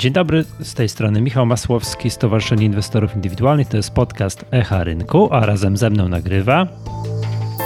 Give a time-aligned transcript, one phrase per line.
[0.00, 3.68] Dzień dobry, z tej strony Michał Masłowski, Stowarzyszenie Inwestorów Indywidualnych.
[3.68, 6.66] To jest podcast Echa Rynku, a razem ze mną nagrywa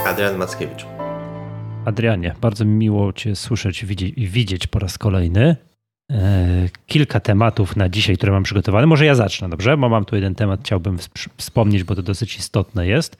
[0.07, 0.85] Adrian Mackiewicz.
[1.85, 3.85] Adrianie, bardzo mi miło Cię słyszeć
[4.15, 5.55] i widzieć po raz kolejny.
[6.11, 8.87] E, kilka tematów na dzisiaj, które mam przygotowane.
[8.87, 9.77] Może ja zacznę, dobrze?
[9.77, 10.97] Bo mam tu jeden temat, chciałbym
[11.37, 13.17] wspomnieć, bo to dosyć istotne jest.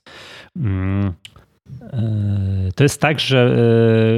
[1.81, 3.55] E, to jest tak, że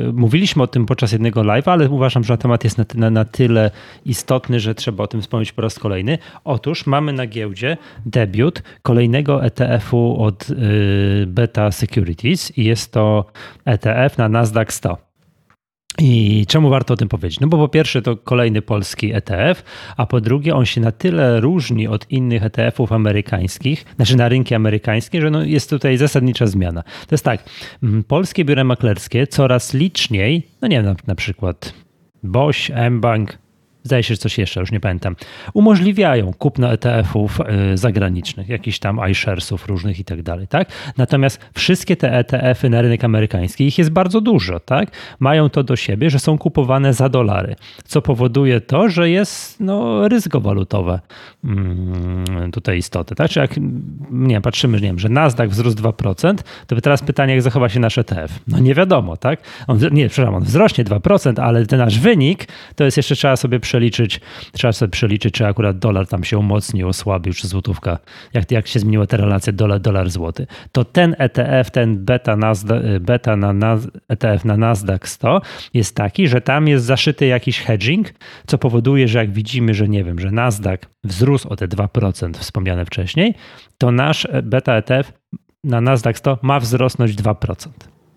[0.07, 3.25] e, mówiliśmy o tym podczas jednego live'a, ale uważam, że temat jest na, na, na,
[3.25, 3.71] tyle
[4.05, 6.17] istotny, że trzeba o tym wspomnieć po raz kolejny.
[6.43, 10.47] Otóż mamy na giełdzie debiut kolejnego ETF-u od
[11.27, 13.25] Beta Securities i jest to
[13.65, 15.06] ETF na Nasdaq 100.
[16.01, 17.39] I czemu warto o tym powiedzieć?
[17.39, 19.63] No bo po pierwsze to kolejny polski ETF,
[19.97, 24.55] a po drugie on się na tyle różni od innych ETF-ów amerykańskich, znaczy na rynki
[24.55, 26.83] amerykańskie, że no jest tutaj zasadnicza zmiana.
[26.83, 27.49] To jest tak,
[28.07, 31.73] polskie biura maklerskie coraz liczniej, no nie wiem, na, na przykład
[32.23, 33.37] Boś, mBank,
[33.87, 35.15] zdaje się, że coś jeszcze, już nie pamiętam,
[35.53, 37.39] umożliwiają kupno ETF-ów
[37.73, 40.71] y, zagranicznych, jakichś tam iSharesów różnych i tak dalej, tak?
[40.97, 44.91] Natomiast wszystkie te ETF-y na rynek amerykański, ich jest bardzo dużo, tak?
[45.19, 50.07] Mają to do siebie, że są kupowane za dolary, co powoduje to, że jest no,
[50.07, 50.99] ryzyko walutowe
[51.45, 53.31] hmm, tutaj istotne, tak?
[53.31, 53.55] Czy jak,
[54.11, 56.35] nie patrzymy, nie wiem, że Nasdaq wzrósł 2%,
[56.67, 58.39] to teraz pytanie, jak zachowa się nasz ETF?
[58.47, 59.39] No nie wiadomo, tak?
[59.67, 63.59] On, nie, przepraszam, on wzrośnie 2%, ale ten nasz wynik, to jest jeszcze trzeba sobie
[63.59, 64.19] przejść przeliczyć,
[64.51, 67.99] trzeba sobie przeliczyć, czy akurat dolar tam się umocnił, osłabił, czy złotówka,
[68.33, 70.47] jak, jak się zmieniła ta relacja dolar, dolar złoty.
[70.71, 73.77] To ten ETF, ten beta, Nasdaq, beta na
[74.09, 75.41] ETF na Nasdaq 100
[75.73, 78.13] jest taki, że tam jest zaszyty jakiś hedging,
[78.47, 82.85] co powoduje, że jak widzimy, że nie wiem, że Nasdaq wzrósł o te 2% wspomniane
[82.85, 83.33] wcześniej,
[83.77, 85.13] to nasz beta ETF
[85.63, 87.67] na Nasdaq 100 ma wzrosnąć 2%.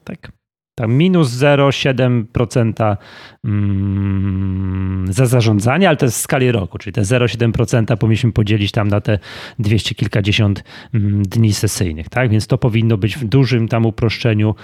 [0.05, 0.39] Tak
[0.81, 2.97] tam minus 0,7%
[3.45, 8.89] mm, za zarządzanie, ale to jest w skali roku, czyli te 0,7% powinniśmy podzielić tam
[8.89, 9.19] na te
[9.58, 10.64] 200 kilkadziesiąt
[10.95, 12.30] mm, dni sesyjnych, tak?
[12.30, 14.55] Więc to powinno być w dużym tam uproszczeniu,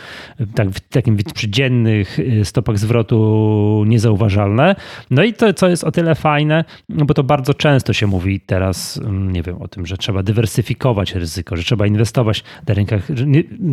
[0.54, 4.76] tak, w takim przy dziennych y, stopach zwrotu niezauważalne.
[5.10, 8.40] No i to, co jest o tyle fajne, no bo to bardzo często się mówi
[8.40, 13.08] teraz, mm, nie wiem, o tym, że trzeba dywersyfikować ryzyko, że trzeba inwestować na rynkach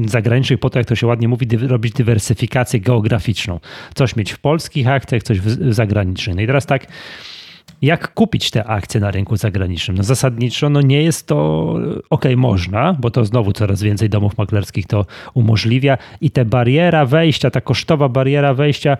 [0.06, 3.60] zagranicznych po to, jak to się ładnie mówi, robić dywersyfikację dywersyfikację geograficzną.
[3.96, 6.36] Coś mieć w polskich akcjach, coś w zagranicznych.
[6.36, 6.88] No i teraz tak,
[7.82, 9.98] jak kupić te akcje na rynku zagranicznym?
[9.98, 11.76] No zasadniczo no nie jest to
[12.10, 17.52] ok, można, bo to znowu coraz więcej domów maklerskich to umożliwia i ta bariera wejścia,
[17.52, 18.98] ta kosztowa bariera wejścia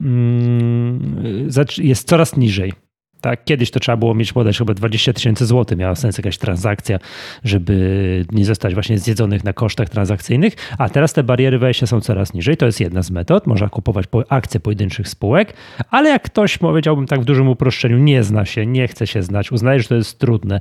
[0.00, 2.85] mm, jest coraz niżej.
[3.26, 6.98] Tak, kiedyś to trzeba było mieć bodajże chyba 20 tysięcy złotych, miała sens jakaś transakcja,
[7.44, 12.34] żeby nie zostać właśnie zjedzonych na kosztach transakcyjnych, a teraz te bariery wejścia są coraz
[12.34, 12.56] niżej.
[12.56, 13.46] To jest jedna z metod.
[13.46, 15.54] Można kupować akcje pojedynczych spółek,
[15.90, 19.52] ale jak ktoś, powiedziałbym tak w dużym uproszczeniu, nie zna się, nie chce się znać,
[19.52, 20.60] uznaje, że to jest trudne,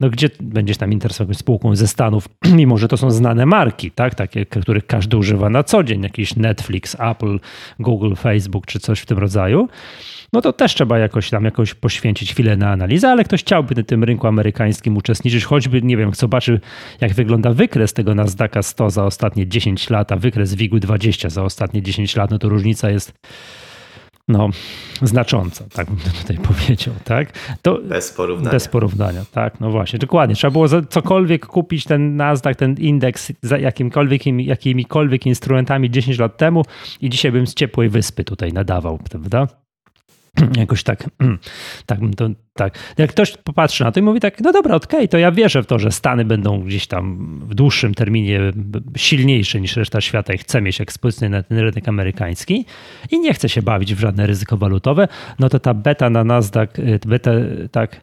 [0.00, 4.14] no gdzie będziesz tam interesować spółką ze Stanów, mimo że to są znane marki, tak,
[4.14, 7.38] takie, których każdy używa na co dzień, jakiś Netflix, Apple,
[7.78, 9.68] Google, Facebook czy coś w tym rodzaju,
[10.32, 13.82] no to też trzeba jakoś tam jakoś poświęcić chwilę na analizę, ale ktoś chciałby na
[13.82, 16.60] tym rynku amerykańskim uczestniczyć, choćby, nie wiem, zobaczy
[17.00, 21.42] jak wygląda wykres tego Nasdaqa 100 za ostatnie 10 lat, a wykres WIG-u 20 za
[21.42, 23.12] ostatnie 10 lat, no to różnica jest
[24.28, 24.48] no,
[25.02, 27.32] znacząca, tak bym tutaj powiedział, tak?
[27.62, 28.50] To, bez porównania.
[28.50, 30.34] Bez porównania, tak, no właśnie, dokładnie.
[30.34, 36.36] Trzeba było za cokolwiek kupić ten Nasdaq, ten indeks za jakimkolwiek, jakimikolwiek instrumentami 10 lat
[36.36, 36.62] temu
[37.00, 39.63] i dzisiaj bym z ciepłej wyspy tutaj nadawał, prawda?
[40.56, 41.10] Jakoś tak,
[41.86, 42.78] tak, to, tak.
[42.98, 45.62] Jak ktoś popatrzy na to i mówi tak, no dobra, okej, okay, to ja wierzę
[45.62, 48.40] w to, że Stany będą gdzieś tam w dłuższym terminie
[48.96, 52.66] silniejsze niż reszta świata i chce mieć ekspozycję na ten rynek amerykański
[53.10, 56.68] i nie chce się bawić w żadne ryzyko walutowe, no to ta beta na Nasdaq,
[57.06, 57.30] beta,
[57.70, 58.00] tak,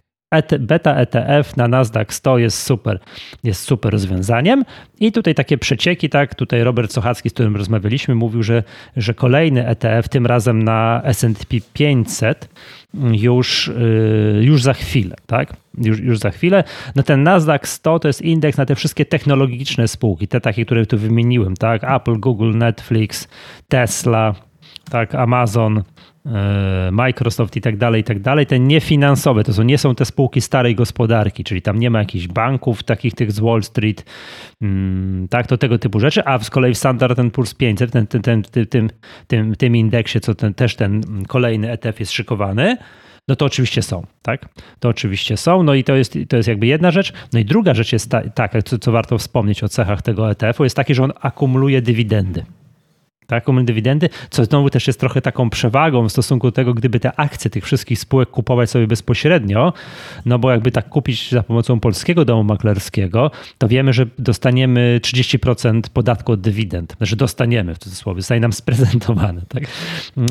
[0.59, 3.00] beta ETF na Nasdaq 100 jest super,
[3.44, 4.66] jest super rozwiązaniem.
[5.00, 8.64] I tutaj takie przecieki, tak, tutaj Robert Sochacki, z którym rozmawialiśmy, mówił, że,
[8.97, 12.50] że kolejny ETF, tym razem na S&P 500
[13.11, 15.53] już, y, już za chwilę, tak?
[15.78, 16.64] Już, już za chwilę.
[16.96, 20.85] No ten Nasdaq 100 to jest indeks na te wszystkie technologiczne spółki, te takie, które
[20.85, 21.84] tu wymieniłem, tak?
[21.84, 23.28] Apple, Google, Netflix,
[23.67, 24.35] Tesla,
[24.90, 26.10] tak, Amazon, E,
[26.91, 30.41] Microsoft i tak dalej, i tak dalej, te niefinansowe, to są, nie są te spółki
[30.41, 34.06] starej gospodarki, czyli tam nie ma jakichś banków takich tych z Wall Street,
[34.62, 38.22] mm, tak, to tego typu rzeczy, a z kolei w Standard Poor's 500, ten, ten,
[38.22, 38.90] ten, tym,
[39.28, 42.78] tym, tym indeksie, co ten, też ten kolejny ETF jest szykowany,
[43.28, 44.46] no to oczywiście są, tak?
[44.79, 47.14] To oczywiście są, no i to jest, to jest jakby jedna rzecz.
[47.34, 50.76] No i druga rzecz jest taka, co, co warto wspomnieć o cechach tego ETF-u, jest
[50.76, 52.46] takie, że on akumuluje dywidendy
[53.31, 56.99] tak, komuny dywidendy, co znowu też jest trochę taką przewagą w stosunku do tego, gdyby
[56.99, 59.73] te akcje tych wszystkich spółek kupować sobie bezpośrednio,
[60.25, 65.81] no bo jakby tak kupić za pomocą polskiego domu maklerskiego, to wiemy, że dostaniemy 30%
[65.93, 69.63] podatku od dywidend, znaczy dostaniemy w cudzysłowie, zostanie nam sprezentowane, tak,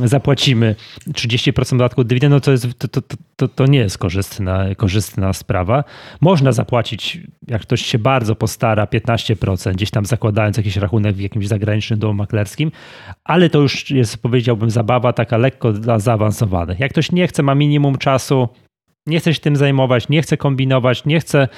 [0.04, 0.74] zapłacimy
[1.08, 3.00] 30% podatku od dywidend, no to, jest, to, to,
[3.36, 5.84] to, to nie jest korzystna, korzystna sprawa.
[6.20, 7.18] Można zapłacić,
[7.48, 12.14] jak ktoś się bardzo postara, 15%, gdzieś tam zakładając jakiś rachunek w jakimś zagranicznym domu
[12.14, 12.72] maklerskim,
[13.24, 16.80] ale to już jest, powiedziałbym, zabawa taka lekko dla zaawansowanych.
[16.80, 18.48] Jak ktoś nie chce, ma minimum czasu,
[19.06, 21.48] nie chce się tym zajmować, nie chce kombinować, nie chce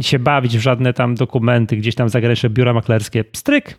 [0.00, 3.78] się bawić w żadne tam dokumenty, gdzieś tam zagraniczne biura maklerskie, stryk,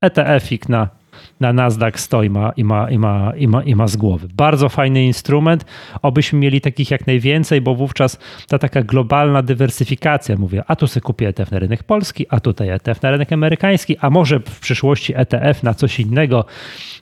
[0.00, 1.01] ETF-ik na
[1.42, 4.28] na Nasdaq stoi ma, i, ma, i, ma, i, ma, i ma z głowy.
[4.34, 5.64] Bardzo fajny instrument,
[6.02, 8.18] obyśmy mieli takich jak najwięcej, bo wówczas
[8.48, 12.68] ta taka globalna dywersyfikacja, mówię, a tu sobie kupię ETF na rynek polski, a tutaj
[12.68, 16.44] ETF na rynek amerykański, a może w przyszłości ETF na coś innego,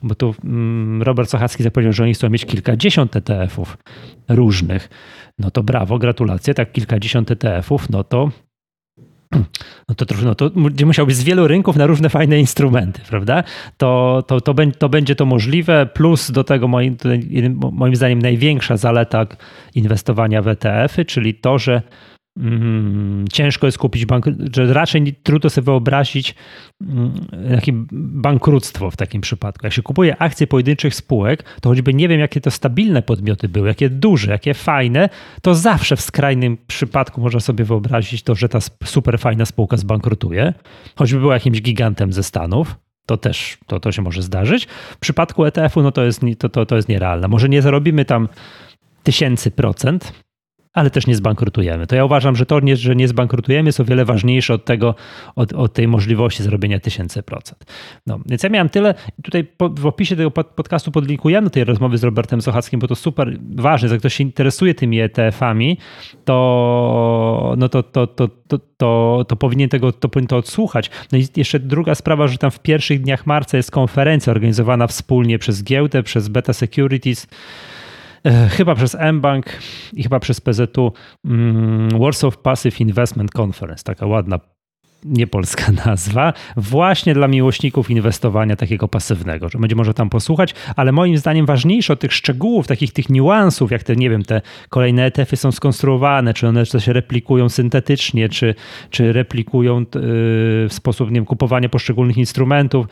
[0.03, 3.79] bo tu mm, Robert Sochacki zapowiedział, że oni chcą mieć kilkadziesiąt ETF-ów
[4.29, 4.89] różnych.
[5.39, 8.31] No to brawo, gratulacje, tak kilkadziesiąt ETF-ów, no to
[9.89, 13.43] no to, no to będzie musiał być z wielu rynków na różne fajne instrumenty, prawda?
[13.77, 16.97] To, to, to, to będzie to możliwe, plus do tego moim,
[17.73, 19.27] moim zdaniem największa zaleta
[19.75, 21.83] inwestowania w ETF-y, czyli to, że
[23.33, 26.35] ciężko jest kupić bank, że raczej trudno sobie wyobrazić
[26.81, 27.13] mm,
[27.55, 29.67] takie bankructwo w takim przypadku.
[29.67, 33.69] Jak się kupuje akcje pojedynczych spółek, to choćby nie wiem, jakie to stabilne podmioty były,
[33.69, 35.09] jakie duże, jakie fajne,
[35.43, 40.55] to zawsze w skrajnym przypadku można sobie wyobrazić to, że ta super fajna spółka zbankrutuje,
[40.97, 42.77] choćby była jakimś gigantem ze Stanów.
[43.07, 44.67] To też to, to się może zdarzyć.
[44.67, 47.29] W przypadku ETF-u no to, jest, to, to, to jest nierealne.
[47.29, 48.29] Może nie zarobimy tam
[49.03, 50.13] tysięcy procent,
[50.73, 51.87] ale też nie zbankrutujemy.
[51.87, 54.95] To ja uważam, że to, że nie zbankrutujemy, jest o wiele ważniejsze od tego,
[55.37, 57.65] od, od tej możliwości zrobienia tysięcy procent.
[58.07, 58.95] No, więc ja miałem tyle.
[59.23, 63.39] Tutaj po, w opisie tego podcastu podlinkujemy tej rozmowy z Robertem Sochackim, bo to super
[63.57, 63.89] ważne.
[63.89, 65.77] Jak ktoś się interesuje tymi ETF-ami,
[66.25, 70.91] to, no to, to, to, to, to, to powinien tego to, powinien to odsłuchać.
[71.13, 75.39] No i jeszcze druga sprawa, że tam w pierwszych dniach marca jest konferencja organizowana wspólnie
[75.39, 77.27] przez giełdę, przez Beta Securities
[78.57, 79.47] chyba przez mBank
[79.93, 80.93] i chyba przez PZU
[81.25, 84.41] mm, Warsaw Passive Investment Conference, taka ładna
[85.05, 91.19] niepolska nazwa, właśnie dla miłośników inwestowania takiego pasywnego, że będzie można tam posłuchać, ale moim
[91.19, 95.37] zdaniem ważniejsze od tych szczegółów, takich tych niuansów, jak te, nie wiem, te kolejne ETF-y
[95.37, 98.55] są skonstruowane, czy one się replikują syntetycznie, czy,
[98.91, 99.85] czy replikują
[100.69, 102.87] w sposób, nie wiem, kupowania poszczególnych instrumentów,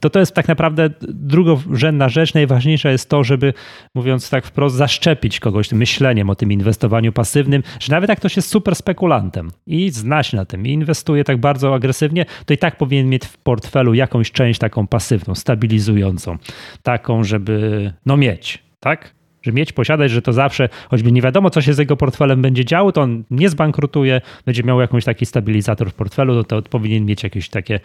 [0.00, 2.34] to to jest tak naprawdę drugorzędna rzecz.
[2.34, 3.54] Najważniejsza jest to, żeby,
[3.94, 8.36] mówiąc tak wprost, zaszczepić kogoś tym myśleniem o tym inwestowaniu pasywnym, że nawet jak ktoś
[8.36, 12.58] jest super spekulantem i zna się na tym i inwestuje tak bardzo agresywnie, to i
[12.58, 16.38] tak powinien mieć w portfelu jakąś część taką pasywną, stabilizującą,
[16.82, 19.14] taką, żeby no mieć, tak?
[19.44, 22.64] Że mieć, posiadać, że to zawsze, choćby nie wiadomo, co się z jego portfelem będzie
[22.64, 27.04] działo, to on nie zbankrutuje, będzie miał jakąś taki stabilizator w portfelu, no to powinien
[27.04, 27.80] mieć jakieś takie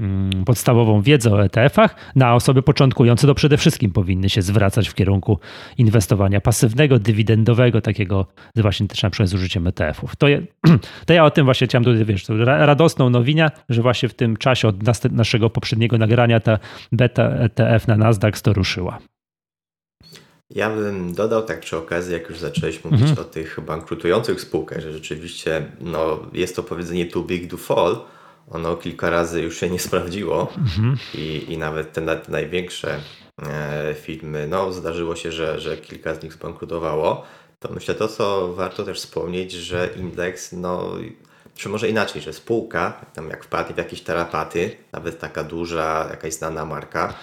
[0.00, 1.96] mm, podstawową wiedzę o ETF-ach.
[2.16, 5.38] Na osoby początkujące to przede wszystkim powinny się zwracać w kierunku
[5.78, 8.26] inwestowania pasywnego, dywidendowego, takiego
[8.56, 10.16] właśnie też na przykład z użyciem ETF-ów.
[10.16, 10.26] To,
[11.06, 14.68] to ja o tym właśnie chciałem tutaj, wiesz, radosną nowinę, że właśnie w tym czasie
[14.68, 14.76] od
[15.12, 16.58] naszego poprzedniego nagrania ta
[16.92, 18.98] beta ETF na Nasdaq to ruszyła.
[20.54, 23.18] Ja bym dodał tak przy okazji, jak już zacząłeś mówić mhm.
[23.18, 28.00] o tych bankrutujących spółkach, że rzeczywiście no, jest to powiedzenie too big to fall.
[28.50, 30.96] Ono kilka razy już się nie sprawdziło mhm.
[31.14, 33.00] i, i nawet te, te największe
[33.42, 37.24] e, firmy, no zdarzyło się, że, że kilka z nich zbankrutowało.
[37.60, 40.92] To myślę to, co warto też wspomnieć, że indeks, no
[41.54, 46.32] czy może inaczej, że spółka, tam jak wpadnie w jakieś tarapaty, nawet taka duża, jakaś
[46.32, 47.14] znana marka,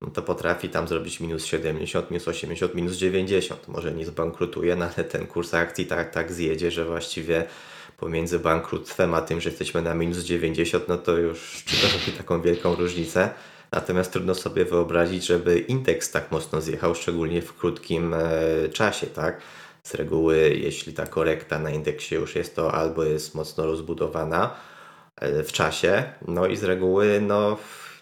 [0.00, 3.68] no to potrafi tam zrobić minus 70, minus 80, minus 90.
[3.68, 7.44] Może nie zbankrutuje, no ale ten kurs akcji tak, tak zjedzie, że właściwie
[7.96, 12.42] pomiędzy bankructwem a tym, że jesteśmy na minus 90, no to już czy robi taką
[12.42, 13.30] wielką różnicę.
[13.72, 19.40] Natomiast trudno sobie wyobrazić, żeby indeks tak mocno zjechał, szczególnie w krótkim e, czasie, tak?
[19.82, 24.54] Z reguły, jeśli ta korekta na indeksie już jest, to albo jest mocno rozbudowana
[25.16, 27.56] e, w czasie, no i z reguły, no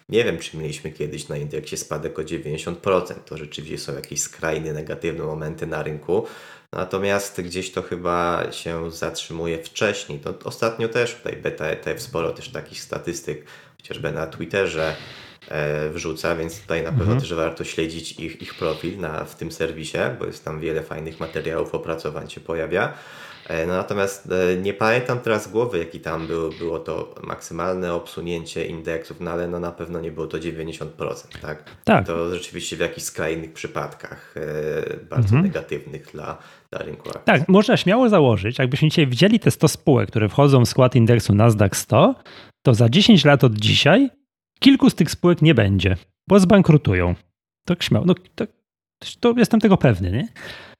[0.09, 3.13] nie wiem, czy mieliśmy kiedyś na indeksie spadek o 90%.
[3.25, 6.25] To rzeczywiście są jakieś skrajnie negatywne momenty na rynku.
[6.71, 10.19] Natomiast gdzieś to chyba się zatrzymuje wcześniej.
[10.19, 13.45] To ostatnio też tutaj Beta ETF sporo też takich statystyk,
[13.77, 14.95] chociażby na Twitterze
[15.47, 17.19] e, wrzuca, więc tutaj na pewno mhm.
[17.19, 21.19] też warto śledzić ich, ich profil na, w tym serwisie, bo jest tam wiele fajnych
[21.19, 22.93] materiałów, opracowań się pojawia.
[23.49, 28.65] E, no natomiast e, nie pamiętam teraz głowy, jaki tam był, było to maksymalne obsunięcie
[28.65, 30.85] indeksów, no ale no na pewno nie było to 90%,
[31.41, 31.63] tak?
[31.83, 32.07] Tak.
[32.07, 34.35] To rzeczywiście w jakichś skrajnych przypadkach
[35.09, 35.43] bardzo mhm.
[35.43, 36.37] negatywnych dla,
[36.71, 37.23] dla rynku akcji.
[37.25, 41.35] Tak, można śmiało założyć, jakbyśmy dzisiaj widzieli te 100 spółek, które wchodzą w skład indeksu
[41.35, 42.15] Nasdaq 100,
[42.65, 44.09] to za 10 lat od dzisiaj
[44.59, 47.15] kilku z tych spółek nie będzie, bo zbankrutują.
[47.65, 48.05] Tak śmiało.
[48.05, 48.45] No, to,
[49.19, 50.27] to jestem tego pewny, nie?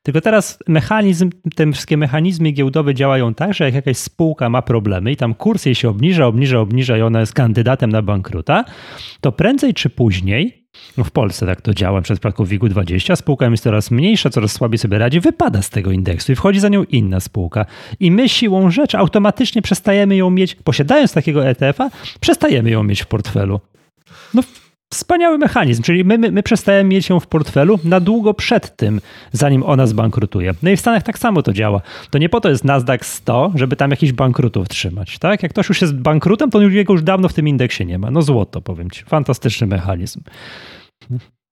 [0.03, 5.11] Tylko teraz mechanizm, te wszystkie mechanizmy giełdowe działają tak, że jak jakaś spółka ma problemy
[5.11, 8.65] i tam kurs jej się obniża, obniża, obniża i ona jest kandydatem na bankruta,
[9.21, 10.59] to prędzej czy później,
[10.97, 14.77] no w Polsce tak to działa, przez przypadku WIG-20, spółka jest coraz mniejsza, coraz słabiej
[14.77, 17.65] sobie radzi, wypada z tego indeksu i wchodzi za nią inna spółka.
[17.99, 21.89] I my siłą rzeczy automatycznie przestajemy ją mieć, posiadając takiego ETF-a,
[22.19, 23.59] przestajemy ją mieć w portfelu.
[24.33, 24.41] No
[24.93, 29.01] Wspaniały mechanizm, czyli my, my, my przestajemy mieć ją w portfelu na długo przed tym,
[29.31, 30.53] zanim ona zbankrutuje.
[30.63, 31.81] No i w Stanach tak samo to działa.
[32.09, 35.19] To nie po to jest Nasdaq 100, żeby tam jakichś bankrutów trzymać.
[35.19, 35.43] Tak?
[35.43, 38.11] Jak ktoś już jest bankrutem, to jego już dawno w tym indeksie nie ma.
[38.11, 39.03] No złoto, powiem ci.
[39.03, 40.21] Fantastyczny mechanizm.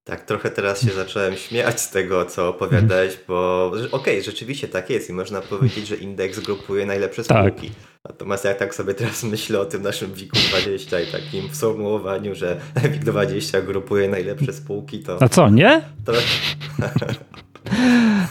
[0.08, 4.90] Tak, trochę teraz się zacząłem śmiać z tego, co opowiadałeś, bo okej, okay, rzeczywiście tak
[4.90, 7.46] jest i można powiedzieć, że indeks grupuje najlepsze tak.
[7.54, 7.68] spółki.
[7.70, 7.76] Tak.
[8.04, 12.60] Natomiast ja tak sobie teraz myślę o tym naszym WIG-20 i takim sformułowaniu, że
[12.92, 15.22] WIG-20 grupuje najlepsze spółki, to...
[15.22, 15.82] A co, nie?
[16.04, 16.12] To...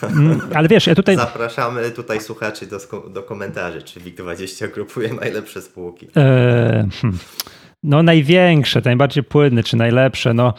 [0.01, 1.15] Mm, ale wiesz, ja tutaj...
[1.15, 2.77] Zapraszamy tutaj słuchaczy do,
[3.09, 6.07] do komentarzy, czy WIG-20 grupuje najlepsze spółki.
[6.15, 7.19] Eee, hmm
[7.83, 10.53] no największe, najbardziej płynne, czy najlepsze, no.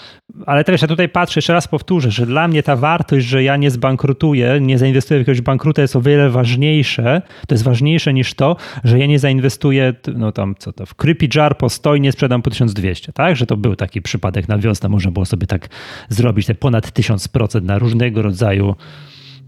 [0.47, 3.57] Ale też ja tutaj patrzę, jeszcze raz powtórzę, że dla mnie ta wartość, że ja
[3.57, 8.35] nie zbankrutuję, nie zainwestuję w jakiegoś bankruta jest o wiele ważniejsze, to jest ważniejsze niż
[8.35, 12.51] to, że ja nie zainwestuję, no tam co to, w Creepy Jar postojnie sprzedam po
[12.51, 15.69] 1200, tak, że to był taki przypadek na wiosnę, można było sobie tak
[16.09, 18.75] zrobić, te ponad 1000% na różnego rodzaju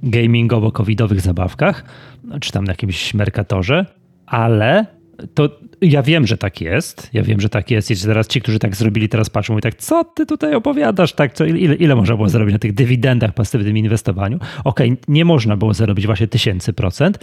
[0.02, 1.84] gamingowo-covidowych zabawkach,
[2.40, 3.86] czy tam na jakimś Mercatorze,
[4.26, 4.99] ale
[5.34, 7.10] to ja wiem, że tak jest.
[7.12, 7.90] Ja wiem, że tak jest.
[7.90, 11.12] I teraz ci, którzy tak zrobili, teraz patrzą i tak, co ty tutaj opowiadasz?
[11.12, 14.38] Tak, co, ile, ile można było zarobić na tych dywidendach, pasywnym inwestowaniu?
[14.64, 17.18] Okej, okay, nie można było zarobić właśnie tysięcy procent,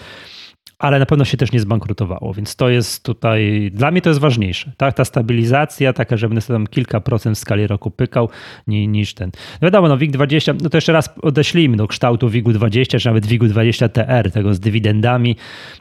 [0.79, 4.19] ale na pewno się też nie zbankrutowało, więc to jest tutaj, dla mnie to jest
[4.19, 4.71] ważniejsze.
[4.77, 4.95] Tak?
[4.95, 8.29] Ta stabilizacja, taka, żebym sobie tam kilka procent w skali roku pykał,
[8.67, 9.31] niż ten.
[9.61, 13.25] No wiadomo, no WIG20, no to jeszcze raz odeślijmy do kształtu WIG-u 20, czy nawet
[13.25, 15.35] WIG-u 20 TR, tego z dywidendami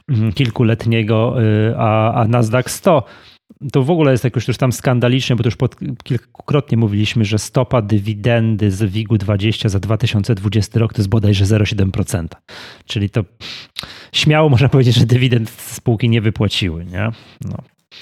[0.09, 3.05] mm, kilkuletniego, y, a, a Nasdaq 100
[3.73, 7.39] to w ogóle jest jakoś już tam skandalicznie, bo to już pod, kilkukrotnie mówiliśmy, że
[7.39, 12.27] stopa dywidendy z WIG-u 20 za 2020 rok to jest bodajże 0,7%.
[12.85, 13.25] Czyli to
[14.13, 16.85] śmiało można powiedzieć, że dywidend spółki nie wypłaciły.
[16.85, 17.11] Nie?
[17.45, 17.57] No.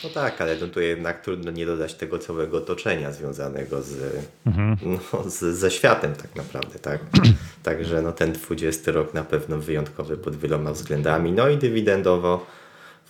[0.05, 4.77] No tak, ale no tu jednak trudno nie dodać tego całego otoczenia związanego z, mhm.
[4.83, 7.01] no, z, ze światem tak naprawdę, tak?
[7.63, 12.47] Także no ten 20 rok na pewno wyjątkowy pod wieloma względami, no i dywidendowo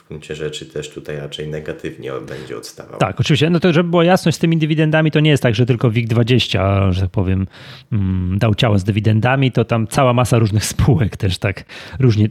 [0.04, 2.98] w gruncie rzeczy też tutaj raczej negatywnie będzie odstawał.
[2.98, 3.50] Tak, oczywiście.
[3.50, 6.92] No to, żeby była jasność z tymi dywidendami, to nie jest tak, że tylko WIG20,
[6.92, 7.46] że tak powiem,
[7.92, 11.64] mm, dał ciało z dywidendami, to tam cała masa różnych spółek też tak
[12.00, 12.28] różnie.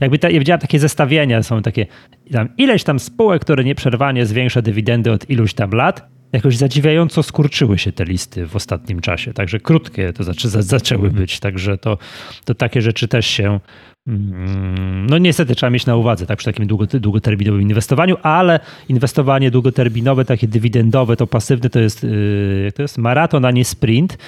[0.00, 1.86] Jakby ta, ja widziałem takie zestawienia, są takie
[2.32, 7.78] tam ileś tam spółek, które nieprzerwanie zwiększa dywidendy od iluś tam lat, jakoś zadziwiająco skurczyły
[7.78, 9.32] się te listy w ostatnim czasie.
[9.32, 11.40] Także krótkie to zaczę, zaczęły być.
[11.40, 11.98] Także to,
[12.44, 13.60] to takie rzeczy też się
[14.06, 16.66] no niestety trzeba mieć na uwadze tak, przy takim
[17.00, 23.44] długoterminowym inwestowaniu, ale inwestowanie długoterminowe, takie dywidendowe, to pasywne to jest, y, to jest maraton,
[23.44, 24.18] a nie sprint.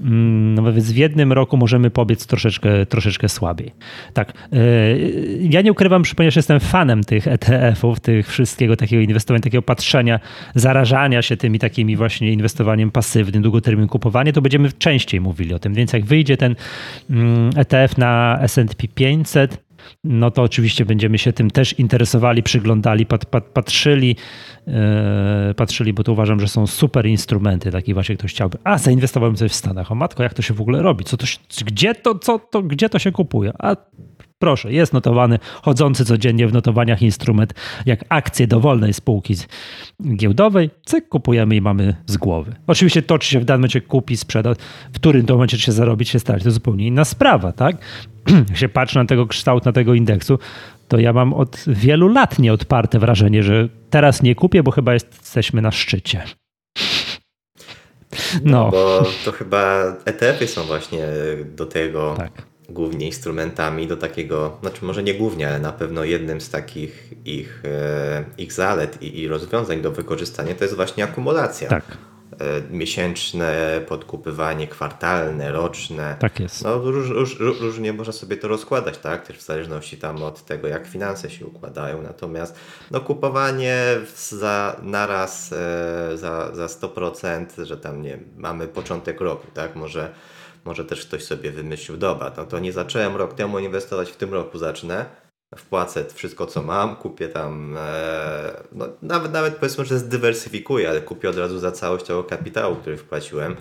[0.00, 3.72] Mm, no więc w jednym roku możemy pobiec troszeczkę, troszeczkę słabiej.
[4.12, 4.32] Tak.
[4.52, 10.20] Y, ja nie ukrywam, ponieważ jestem fanem tych ETF-ów, tych wszystkiego takiego inwestowania, takiego patrzenia,
[10.54, 15.74] zarażania się tymi takimi właśnie inwestowaniem pasywnym, długoterminowym kupowanie, to będziemy częściej mówili o tym.
[15.74, 16.56] Więc jak wyjdzie ten
[17.10, 19.63] mm, ETF na S&P 500,
[20.04, 24.16] no to oczywiście będziemy się tym też interesowali, przyglądali, pat, pat, patrzyli,
[24.66, 24.74] yy,
[25.56, 29.52] patrzyli, bo to uważam, że są super instrumenty, taki właśnie ktoś chciałby, a zainwestowałem coś
[29.52, 31.26] w Stanach, o matko, jak to się w ogóle robi, co to,
[31.64, 33.76] gdzie, to, co to, gdzie to się kupuje, a
[34.38, 37.54] proszę, jest notowany, chodzący codziennie w notowaniach instrument,
[37.86, 39.34] jak akcje dowolnej spółki
[40.16, 42.54] giełdowej, cyk, kupujemy i mamy z głowy.
[42.66, 44.54] Oczywiście to, czy się w danym momencie kupi, sprzeda,
[44.92, 47.76] w którym to momencie się zarobić, się stać, to zupełnie inna sprawa, tak?
[48.48, 50.38] Jak się patrzy na tego kształt, na tego indeksu,
[50.88, 55.62] to ja mam od wielu lat nieodparte wrażenie, że teraz nie kupię, bo chyba jesteśmy
[55.62, 56.22] na szczycie.
[58.44, 61.06] No, no bo to chyba ETF-y są właśnie
[61.56, 66.40] do tego tak głównie instrumentami do takiego, znaczy może nie głównie, ale na pewno jednym
[66.40, 71.68] z takich ich, e, ich zalet i, i rozwiązań do wykorzystania to jest właśnie akumulacja.
[71.68, 71.84] Tak.
[72.70, 76.16] miesięczne podkupywanie, kwartalne, roczne.
[76.18, 76.64] Tak jest.
[76.64, 79.26] No, róż, róż, różnie można sobie to rozkładać, tak?
[79.26, 82.02] Też w zależności tam od tego, jak finanse się układają.
[82.02, 82.56] Natomiast
[82.90, 83.84] no, kupowanie
[84.28, 85.48] za naraz
[86.14, 89.76] za, za 100%, że tam nie mamy początek roku, tak?
[89.76, 90.14] Może
[90.64, 94.34] może też ktoś sobie wymyślił, dobra, no to nie zacząłem rok temu inwestować, w tym
[94.34, 95.06] roku zacznę,
[95.56, 101.30] wpłacę wszystko co mam, kupię tam, e, no nawet, nawet powiedzmy, że zdywersyfikuję, ale kupię
[101.30, 103.56] od razu za całość tego kapitału, który wpłaciłem,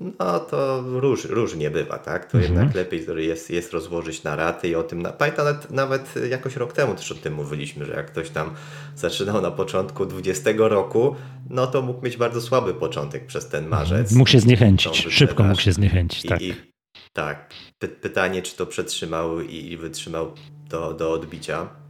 [0.00, 2.30] no to róż, różnie bywa, tak?
[2.30, 2.52] To mhm.
[2.52, 6.56] jednak lepiej jest, jest rozłożyć na raty i o tym, na, pamiętam nawet, nawet jakoś
[6.56, 8.50] rok temu też o tym mówiliśmy, że jak ktoś tam
[8.96, 11.16] zaczynał na początku 20 roku,
[11.50, 14.12] no to mógł mieć bardzo słaby początek przez ten marzec.
[14.12, 16.42] Mógł się zniechęcić, szybko mógł się zniechęcić, tak.
[16.42, 16.54] I,
[17.12, 17.50] tak.
[17.78, 20.34] Py pytanie, czy to przetrzymał i, i wytrzymał
[20.68, 21.83] do, do odbicia.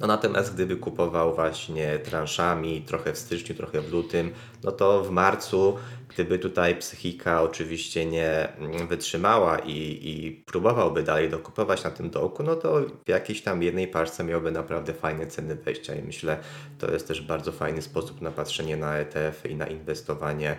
[0.00, 4.32] No natomiast gdyby kupował właśnie transzami, trochę w styczniu, trochę w lutym,
[4.64, 5.76] no to w marcu,
[6.08, 8.48] gdyby tutaj psychika oczywiście nie
[8.88, 13.88] wytrzymała i, i próbowałby dalej dokupować na tym dołku, no to w jakiejś tam jednej
[13.88, 16.38] parce miałby naprawdę fajne ceny wejścia i myślę,
[16.78, 20.56] to jest też bardzo fajny sposób na patrzenie na ETF i na inwestowanie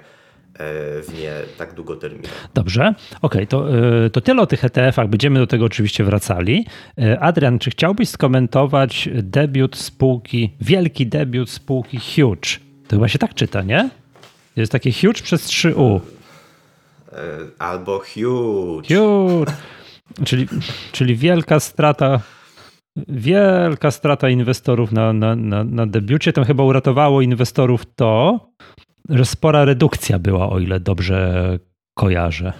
[0.59, 2.29] w nie tak długoterminowo.
[2.53, 6.65] Dobrze, okej, okay, to, e, to tyle o tych ETF-ach, będziemy do tego oczywiście wracali.
[6.97, 12.59] E, Adrian, czy chciałbyś skomentować debiut spółki, wielki debiut spółki Huge?
[12.87, 13.89] To chyba się tak czyta, nie?
[14.55, 15.99] Jest takie Huge przez 3U.
[17.59, 18.95] Albo Huge.
[18.95, 19.53] Huge,
[20.25, 20.47] czyli,
[20.91, 22.19] czyli wielka strata
[23.07, 26.33] wielka strata inwestorów na, na, na, na debiucie.
[26.33, 28.39] Tam chyba uratowało inwestorów to,
[29.09, 31.59] że spora redukcja była, o ile dobrze
[31.97, 32.53] kojarzę.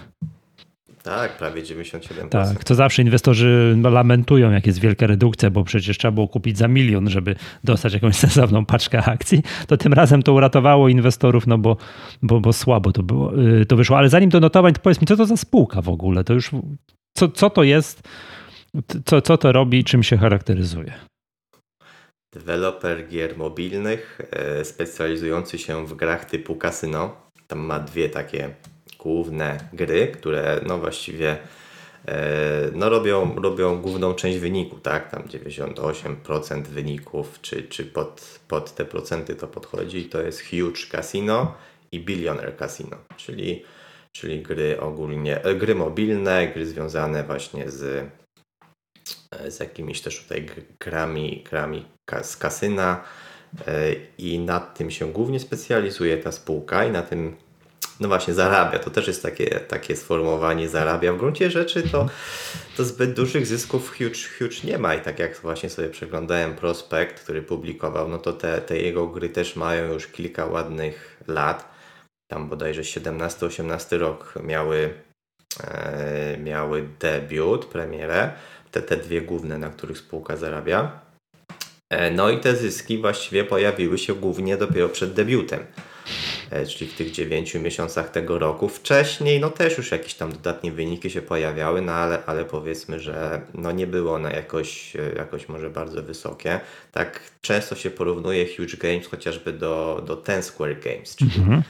[1.02, 2.28] Tak, prawie 97%.
[2.28, 6.68] Tak, to zawsze inwestorzy lamentują, jak jest wielka redukcja, bo przecież trzeba było kupić za
[6.68, 9.42] milion, żeby dostać jakąś sensowną paczkę akcji.
[9.66, 11.76] To tym razem to uratowało inwestorów, no bo,
[12.22, 13.98] bo, bo słabo to, było, y, to wyszło.
[13.98, 16.24] Ale zanim do notowań, to powiedz mi, co to za spółka w ogóle?
[16.24, 16.50] To już,
[17.16, 18.08] co, co to jest,
[19.04, 20.92] co, co to robi, czym się charakteryzuje?
[22.32, 27.16] Deweloper gier mobilnych e, specjalizujący się w grach typu kasyno.
[27.46, 28.54] Tam ma dwie takie
[28.98, 31.38] główne gry, które no właściwie
[32.08, 35.10] e, no robią, robią główną część wyniku, tak?
[35.10, 40.04] Tam 98% wyników, czy, czy pod, pod te procenty to podchodzi.
[40.04, 41.54] To jest Huge Casino
[41.92, 43.64] i Billionaire Casino, czyli,
[44.12, 48.10] czyli gry ogólnie, e, gry mobilne, gry związane właśnie z,
[49.48, 50.46] z jakimiś też tutaj
[50.80, 51.84] grami, grami
[52.22, 53.04] z kasyna
[53.66, 57.36] e, i nad tym się głównie specjalizuje ta spółka i na tym
[58.00, 58.78] no właśnie zarabia.
[58.78, 61.12] To też jest takie, takie sformułowanie zarabia.
[61.12, 62.08] W gruncie rzeczy to,
[62.76, 67.20] to zbyt dużych zysków Huge, Huge nie ma i tak jak właśnie sobie przeglądałem prospekt,
[67.20, 71.70] który publikował, no to te, te jego gry też mają już kilka ładnych lat.
[72.30, 74.94] Tam bodajże 17-18 rok miały,
[75.64, 78.32] e, miały debiut, premierę.
[78.70, 81.09] Te, te dwie główne, na których spółka zarabia.
[81.90, 85.60] E, no i te zyski właściwie pojawiły się głównie dopiero przed debiutem,
[86.50, 88.68] e, czyli w tych 9 miesiącach tego roku.
[88.68, 93.40] Wcześniej no też już jakieś tam dodatnie wyniki się pojawiały, no ale, ale powiedzmy, że
[93.54, 96.60] no nie było one jakoś, e, jakoś może bardzo wysokie.
[96.92, 101.62] Tak często się porównuje Huge Games chociażby do, do Ten Square Games, czyli mhm.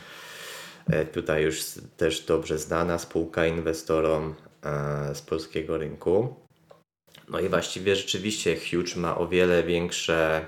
[1.12, 1.60] tutaj już
[1.96, 4.34] też dobrze znana spółka inwestorom
[5.14, 6.36] z polskiego rynku.
[7.30, 10.46] No i właściwie rzeczywiście Huge ma o wiele większe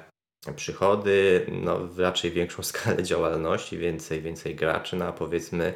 [0.57, 5.75] przychody, no raczej większą skalę działalności, więcej, więcej graczy, no a powiedzmy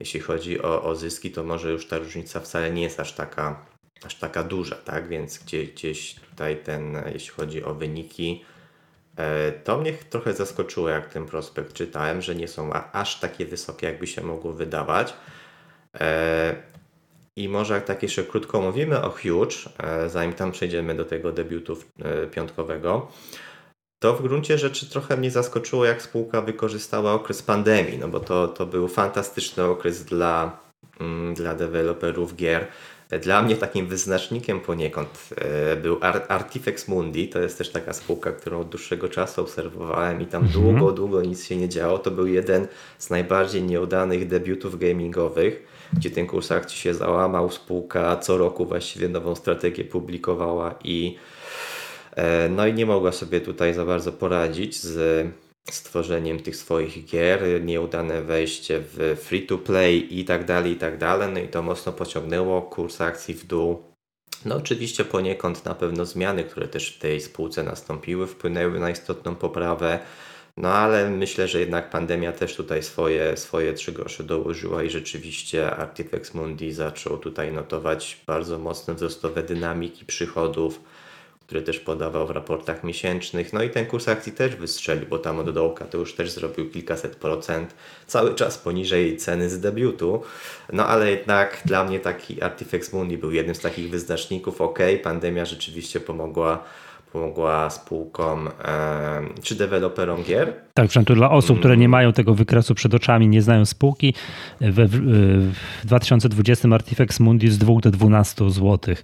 [0.00, 3.66] jeśli chodzi o, o zyski, to może już ta różnica wcale nie jest aż taka,
[4.04, 5.08] aż taka duża, tak?
[5.08, 8.44] Więc gdzie, gdzieś tutaj ten, jeśli chodzi o wyniki,
[9.16, 13.86] e, to mnie trochę zaskoczyło, jak ten prospekt czytałem, że nie są aż takie wysokie,
[13.86, 15.14] jakby się mogło wydawać.
[17.36, 21.32] I może jak tak jeszcze krótko mówimy o Huge, e, zanim tam przejdziemy do tego
[21.32, 23.08] debiutu e, piątkowego,
[24.02, 28.48] to w gruncie rzeczy trochę mnie zaskoczyło, jak spółka wykorzystała okres pandemii, no bo to,
[28.48, 30.58] to był fantastyczny okres dla,
[31.00, 32.66] mm, dla deweloperów gier.
[33.22, 37.28] Dla mnie takim wyznacznikiem poniekąd e, był Artifex Mundi.
[37.28, 40.64] To jest też taka spółka, którą od dłuższego czasu obserwowałem i tam mhm.
[40.64, 41.98] długo, długo nic się nie działo.
[41.98, 42.66] To był jeden
[42.98, 49.08] z najbardziej nieudanych debiutów gamingowych gdzie ten kurs akcji się załamał, spółka co roku właściwie
[49.08, 51.16] nową strategię publikowała i
[52.16, 55.26] e, no i nie mogła sobie tutaj za bardzo poradzić z
[55.70, 60.98] stworzeniem tych swoich gier, nieudane wejście w free to play i tak dalej, i tak
[60.98, 61.32] dalej.
[61.32, 63.82] No i to mocno pociągnęło kurs akcji w dół.
[64.44, 69.34] No oczywiście poniekąd na pewno zmiany, które też w tej spółce nastąpiły, wpłynęły na istotną
[69.34, 69.98] poprawę
[70.60, 75.70] No ale myślę, że jednak pandemia też tutaj swoje, swoje trzy grosze dołożyła i rzeczywiście
[75.76, 80.80] Artifex Mundi zaczął tutaj notować bardzo mocne wzrostowe dynamiki przychodów,
[81.46, 83.52] które też podawał w raportach miesięcznych.
[83.52, 86.70] No i ten kurs akcji też wystrzelił, bo tam od dołka to już też zrobił
[86.70, 87.74] kilkaset procent,
[88.06, 90.22] cały czas poniżej ceny z debiutu.
[90.72, 94.60] No ale jednak dla mnie taki Artifex Mundi był jednym z takich wyznaczników.
[94.60, 96.64] Ok, pandemia rzeczywiście pomogła
[97.12, 100.52] pomogła spółkom e, czy deweloperom gier.
[100.74, 104.14] Tak, przynajmniej dla osób, które nie mają tego wykresu przed oczami, nie znają spółki,
[104.60, 104.88] w,
[105.82, 108.94] w 2020 Artifex Mundi z 2 do 12 zł.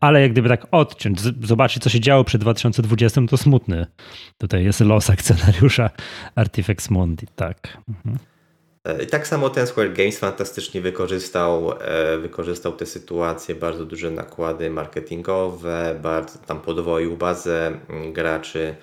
[0.00, 3.86] Ale jak gdyby tak odciąć, zobaczyć co się działo przed 2020, to smutny.
[4.38, 5.90] Tutaj jest los akcjonariusza
[6.34, 7.78] Artifex Mundi, tak.
[7.88, 8.18] Mhm.
[8.88, 14.10] E, I tak samo ten Square Games fantastycznie wykorzystał, e, wykorzystał tę sytuację, bardzo duże
[14.10, 18.76] nakłady marketingowe, bardzo tam podwoił bazę mm, graczy.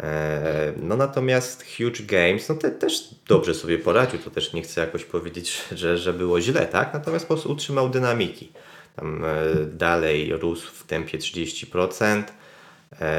[0.00, 4.80] E, no natomiast Huge Games, no te, też dobrze sobie poradził, to też nie chcę
[4.80, 6.94] jakoś powiedzieć, że, że było źle, tak?
[6.94, 8.52] Natomiast po prostu utrzymał dynamiki.
[8.96, 9.24] Tam
[9.66, 12.22] dalej rósł w tempie 30%.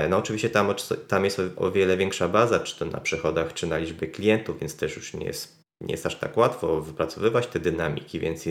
[0.10, 0.74] No oczywiście tam,
[1.08, 4.76] tam jest o wiele większa baza, czy to na przychodach, czy na liczbie klientów, więc
[4.78, 8.46] też już nie jest nie jest aż tak łatwo wypracowywać te dynamiki, więc,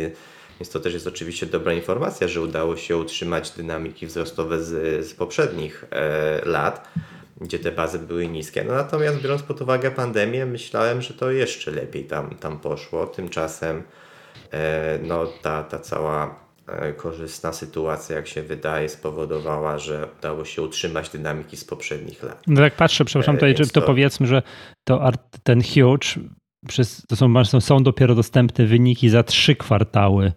[0.61, 5.15] więc to też jest oczywiście dobra informacja, że udało się utrzymać dynamiki wzrostowe z, z
[5.15, 6.89] poprzednich e, lat,
[7.41, 8.65] gdzie te bazy były niskie.
[8.65, 13.07] No natomiast biorąc pod uwagę pandemię, myślałem, że to jeszcze lepiej tam, tam poszło.
[13.07, 13.83] Tymczasem
[14.53, 20.63] e, no, ta, ta cała e, korzystna sytuacja, jak się wydaje, spowodowała, że udało się
[20.63, 22.43] utrzymać dynamiki z poprzednich lat.
[22.47, 24.43] No tak patrzę, przepraszam, e, tutaj, to, to powiedzmy, że
[24.85, 25.11] to
[25.43, 26.09] ten huge
[26.67, 30.33] przez, to są, są dopiero dostępne wyniki za trzy kwartały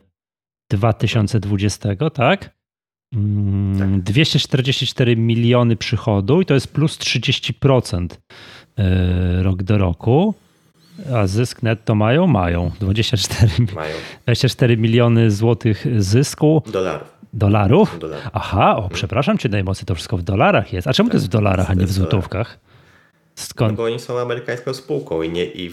[0.72, 2.14] 2020, tak?
[2.14, 2.60] tak?
[3.12, 8.08] 244 miliony przychodu i to jest plus 30%
[8.78, 10.34] e, rok do roku.
[11.14, 12.28] A zysk netto mają?
[12.28, 12.72] Mają.
[12.80, 13.96] 24, mają.
[14.24, 16.64] 24 miliony złotych zysku.
[17.34, 18.00] Dolarów.
[18.00, 18.30] Dolarów?
[18.34, 18.94] Aha, o, mhm.
[18.94, 20.88] przepraszam cię najmocniej, to wszystko w dolarach jest.
[20.88, 22.60] A czemu to jest w dolarach, a nie w złotówkach?
[23.40, 23.72] Skąd?
[23.72, 25.72] No bo oni są amerykańską spółką i, nie, i,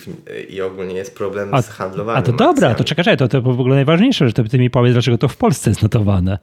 [0.48, 2.22] i ogólnie jest problem a, z handlowaniem.
[2.22, 4.92] A to dobra, to czekaj, to, to w ogóle najważniejsze, że ty, ty mi powiedz,
[4.92, 6.38] dlaczego to w Polsce jest notowane.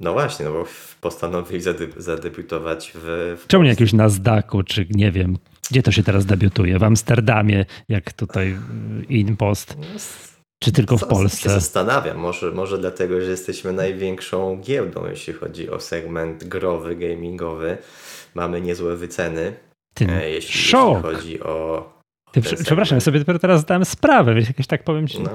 [0.00, 0.64] No właśnie, no bo
[1.00, 1.62] postanowili
[1.96, 5.38] zadebiutować w, w Czemu nie jakimś Nasdaqu, czy nie wiem,
[5.70, 6.78] gdzie to się teraz debiutuje?
[6.78, 8.58] W Amsterdamie, jak tutaj
[9.08, 9.76] InPost?
[9.78, 9.84] No,
[10.58, 11.42] czy tylko w Polsce?
[11.42, 17.78] Się zastanawiam, może, może dlatego, że jesteśmy największą giełdą, jeśli chodzi o segment growy, gamingowy.
[18.34, 19.52] Mamy niezłe wyceny.
[19.94, 21.04] Ty, e, jeśli, szok.
[21.04, 21.88] jeśli chodzi o.
[22.32, 25.20] Ty, przepraszam, ja sobie dopiero teraz zdałem sprawę, wiesz, jakieś tak powiem ci.
[25.20, 25.30] No.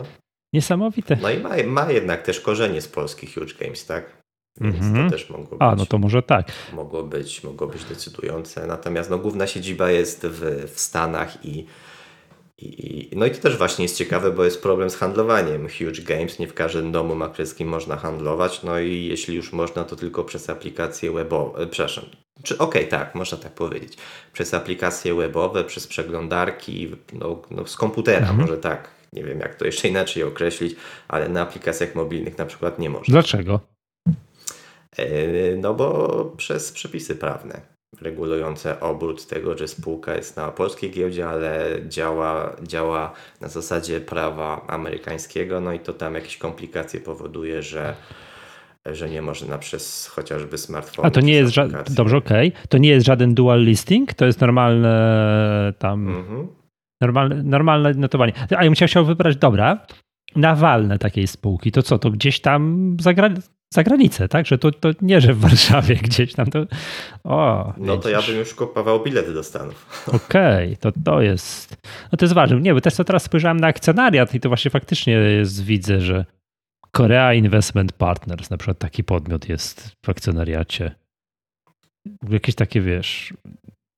[0.53, 1.17] Niesamowite.
[1.21, 4.17] No i ma, ma jednak też korzenie z polskich Huge Games, tak?
[4.61, 4.93] Więc mm -hmm.
[4.93, 5.09] to mhm.
[5.09, 5.57] też mogło być.
[5.59, 6.51] A, no to może tak.
[6.73, 8.67] Mogło być, mogło być decydujące.
[8.67, 11.65] Natomiast no, główna siedziba jest w, w Stanach i,
[12.57, 15.67] i, no i to też właśnie jest ciekawe, bo jest problem z handlowaniem.
[15.69, 19.95] Huge Games, nie w każdym domu maklerskim można handlować, no i jeśli już można, to
[19.95, 22.05] tylko przez aplikacje webowe, e, przepraszam,
[22.43, 23.97] czy okej, okay, tak, można tak powiedzieć.
[24.33, 28.37] Przez aplikacje webowe, przez przeglądarki, no, no z komputera, mhm.
[28.37, 28.89] może tak.
[29.13, 30.75] Nie wiem, jak to jeszcze inaczej określić,
[31.07, 33.11] ale na aplikacjach mobilnych na przykład nie można.
[33.11, 33.59] Dlaczego?
[34.97, 37.61] E, no bo przez przepisy prawne
[38.01, 44.67] regulujące obrót tego, że spółka jest na polskiej giełdzie, ale działa, działa na zasadzie prawa
[44.67, 47.95] amerykańskiego, no i to tam jakieś komplikacje powoduje, że
[48.95, 51.05] że nie można przez chociażby smartfon.
[51.05, 51.83] A to nie jest żaden.
[51.89, 52.47] Dobrze, okej.
[52.47, 52.67] Okay.
[52.69, 56.07] To nie jest żaden dual listing, to jest normalne tam.
[56.07, 56.47] Mhm.
[57.01, 58.33] Normalne, normalne notowanie.
[58.57, 59.85] A ja bym chciał wybrać, dobra,
[60.35, 63.29] nawalne takiej spółki, to co, to gdzieś tam za, gra,
[63.73, 64.45] za granicę, tak?
[64.45, 66.65] Że to, to nie, że w Warszawie gdzieś tam to.
[67.23, 69.85] O, no to ja bym już kupował bilety do Stanów.
[70.25, 71.77] Okej, okay, to to jest.
[72.11, 72.61] No to jest ważne.
[72.61, 76.25] Nie, bo też to teraz spojrzałem na akcjonariat i to właśnie faktycznie jest, widzę, że
[76.97, 80.95] Korea Investment Partners, na przykład taki podmiot jest w akcjonariacie.
[82.29, 83.33] Jakieś takie, wiesz,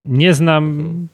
[0.05, 1.07] nie znam,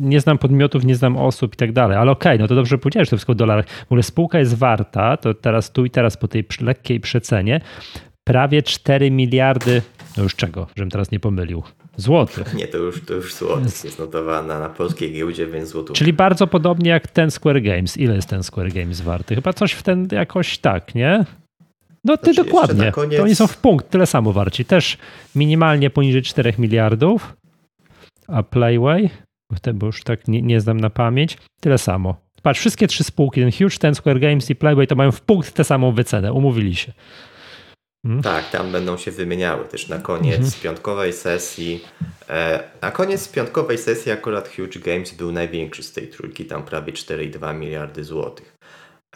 [0.00, 2.78] nie znam podmiotów, nie znam osób i tak dalej, ale okej, okay, no to dobrze
[2.78, 3.68] powiedziałeś, to wszystko w dolarach.
[3.68, 7.60] W ogóle spółka jest warta, to teraz tu i teraz po tej lekkiej przecenie,
[8.24, 9.82] prawie 4 miliardy,
[10.16, 11.62] no już czego, żebym teraz nie pomylił,
[11.96, 12.54] złotych.
[12.54, 15.96] Nie, to już, to już złotych jest notowana na polskiej giełdzie, więc złotów.
[15.96, 17.96] Czyli bardzo podobnie jak ten Square Games.
[17.96, 19.34] Ile jest ten Square Games warty?
[19.34, 21.24] Chyba coś w ten jakoś tak, nie?
[22.04, 22.92] No ty znaczy, dokładnie.
[22.92, 23.16] Koniec...
[23.16, 24.64] To oni są w punkt, tyle samo warci.
[24.64, 24.98] Też
[25.34, 27.36] minimalnie poniżej 4 miliardów.
[28.28, 29.10] A Playway,
[29.74, 32.16] bo już tak nie, nie znam na pamięć, tyle samo.
[32.42, 35.52] Patrz, wszystkie trzy spółki, ten Huge, ten Square Games i Playway to mają w punkt
[35.52, 36.32] tę samą wycenę.
[36.32, 36.92] Umówili się.
[38.06, 38.22] Hmm?
[38.22, 40.52] Tak, tam będą się wymieniały też na koniec hmm.
[40.62, 41.84] piątkowej sesji.
[42.28, 46.92] E, na koniec piątkowej sesji akurat Huge Games był największy z tej trójki, tam prawie
[46.92, 48.56] 4,2 miliardy złotych.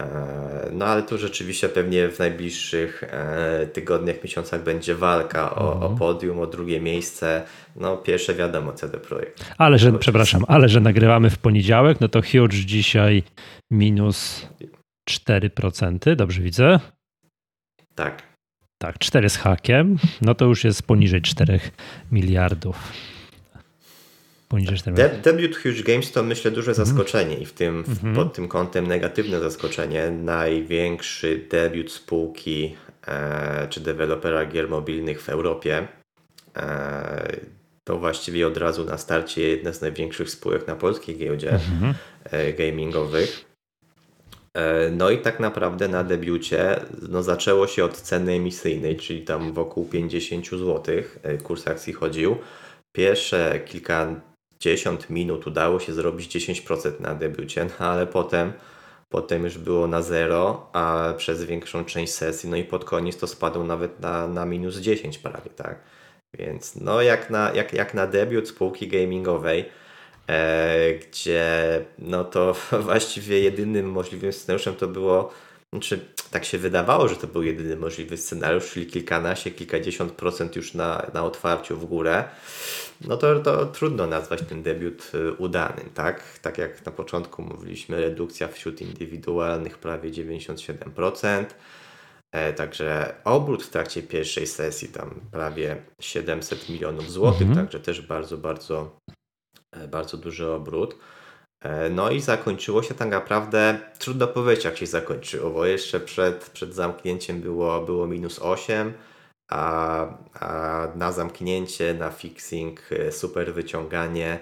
[0.01, 5.75] E, no ale tu rzeczywiście pewnie w najbliższych e, tygodniach, miesiącach będzie walka o, o
[5.75, 5.97] mhm.
[5.97, 7.43] podium, o drugie miejsce.
[7.77, 9.45] No pierwsze wiadomo CD Projekt.
[9.59, 13.23] Ale że, przepraszam, ale że nagrywamy w poniedziałek, no to Huge dzisiaj
[13.71, 14.49] minus
[15.11, 16.81] 4%, dobrze widzę?
[17.95, 18.26] Tak.
[18.79, 21.61] Tak, 4 z hakiem, no to już jest poniżej 4
[22.13, 22.93] miliardów.
[24.49, 26.87] Poniżej 4 De Debiut Huge Games to myślę duże mhm.
[26.87, 28.15] zaskoczenie i w tym, w, mhm.
[28.15, 30.11] pod tym kątem negatywne zaskoczenie.
[30.11, 35.89] Największy debiut spółki e, czy dewelopera gier mobilnych w Europie.
[36.57, 37.37] E,
[37.85, 41.95] to właściwie od razu na starcie jedna z największych spółek na polskiej giełdzie mhm.
[42.25, 43.45] e, gamingowych.
[44.57, 49.53] E, no i tak naprawdę na debiucie no, zaczęło się od ceny emisyjnej, czyli tam
[49.53, 50.83] wokół 50 zł
[51.23, 52.37] e, kurs akcji chodził.
[52.93, 58.53] Pierwsze kilkadziesiąt minut udało się zrobić 10% na debiucie, no ale potem,
[59.09, 63.27] potem już było na zero, a przez większą część sesji, no i pod koniec to
[63.27, 65.79] spadło nawet na, na minus 10 prawie, tak?
[66.39, 69.65] Więc no jak na, jak, jak na debiut spółki gamingowej,
[71.01, 75.33] gdzie no to właściwie jedynym możliwym scenariuszem to było,
[75.73, 80.75] znaczy tak się wydawało, że to był jedyny możliwy scenariusz, czyli kilkanaście, kilkadziesiąt procent już
[80.75, 82.25] na, na otwarciu w górę,
[83.01, 86.39] no to, to trudno nazwać ten debiut y, udanym, tak?
[86.43, 91.45] Tak jak na początku mówiliśmy, redukcja wśród indywidualnych prawie 97%,
[92.33, 97.67] e, Także obrót w trakcie pierwszej sesji tam prawie 700 milionów złotych, mhm.
[97.67, 99.16] także też bardzo, bardzo E,
[99.89, 100.97] bardzo duży obrót.
[101.61, 106.51] E, no i zakończyło się tak naprawdę, trudno powiedzieć jak się zakończyło, bo jeszcze przed,
[106.51, 108.93] przed zamknięciem było, było minus 8,
[109.51, 114.39] a, a na zamknięcie, na fixing, e, super wyciąganie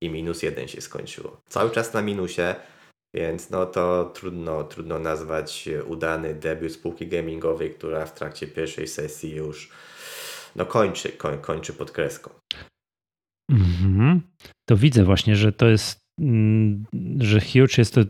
[0.00, 1.40] i minus 1 się skończyło.
[1.48, 2.54] Cały czas na minusie,
[3.14, 9.34] więc no to trudno, trudno nazwać udany debiut spółki gamingowej, która w trakcie pierwszej sesji
[9.34, 9.70] już
[10.56, 12.30] no kończy, koń, kończy pod kreską.
[13.50, 14.20] Mhm.
[14.68, 16.84] To widzę właśnie, że to jest, mm,
[17.18, 18.00] że Huge jest to,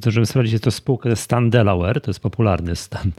[0.00, 3.12] to żeby sprawdzić, jest to spółka Stan Delaware, to jest popularny stan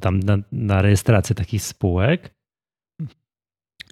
[0.00, 2.34] tam na, na rejestrację takich spółek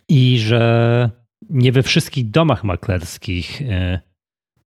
[0.08, 1.10] i że
[1.50, 4.00] nie we wszystkich domach maklerskich e,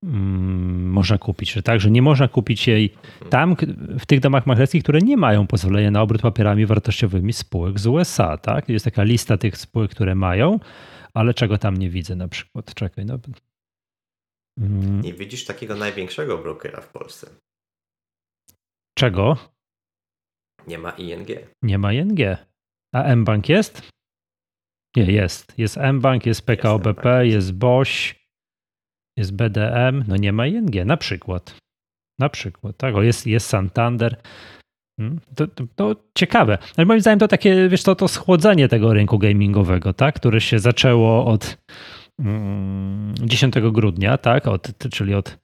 [0.03, 2.95] mm, można kupić, że tak, że nie można kupić jej
[3.31, 3.57] tam,
[3.99, 8.37] w tych domach maklerskich, które nie mają pozwolenia na obrót papierami wartościowymi spółek z USA,
[8.37, 8.69] tak?
[8.69, 10.59] Jest taka lista tych spółek, które mają,
[11.15, 12.75] ale czego tam nie widzę na przykład?
[12.75, 13.19] Czekaj, no.
[14.59, 15.01] Mm.
[15.01, 17.31] Nie widzisz takiego największego brokera w Polsce.
[18.99, 19.37] Czego?
[20.67, 21.29] Nie ma ING.
[21.63, 22.19] Nie ma ING.
[22.95, 23.91] A mBank jest?
[24.97, 25.59] Nie, jest.
[25.59, 28.15] Jest mBank, jest PKO BP, jest, jest BOŚ,
[29.17, 30.05] jest BDM.
[30.09, 31.57] No nie ma ING, na przykład.
[32.19, 32.95] Na przykład, tak.
[32.95, 34.23] O, jest, jest Santander.
[35.03, 35.21] Hmm?
[35.35, 36.59] To, to, to, ciekawe.
[36.77, 40.59] Ale moim zdaniem to takie, wiesz, to, to schłodzenie tego rynku gamingowego, tak, które się
[40.59, 41.59] zaczęło od
[43.23, 45.39] 10 mm, grudnia, tak, od, czyli od,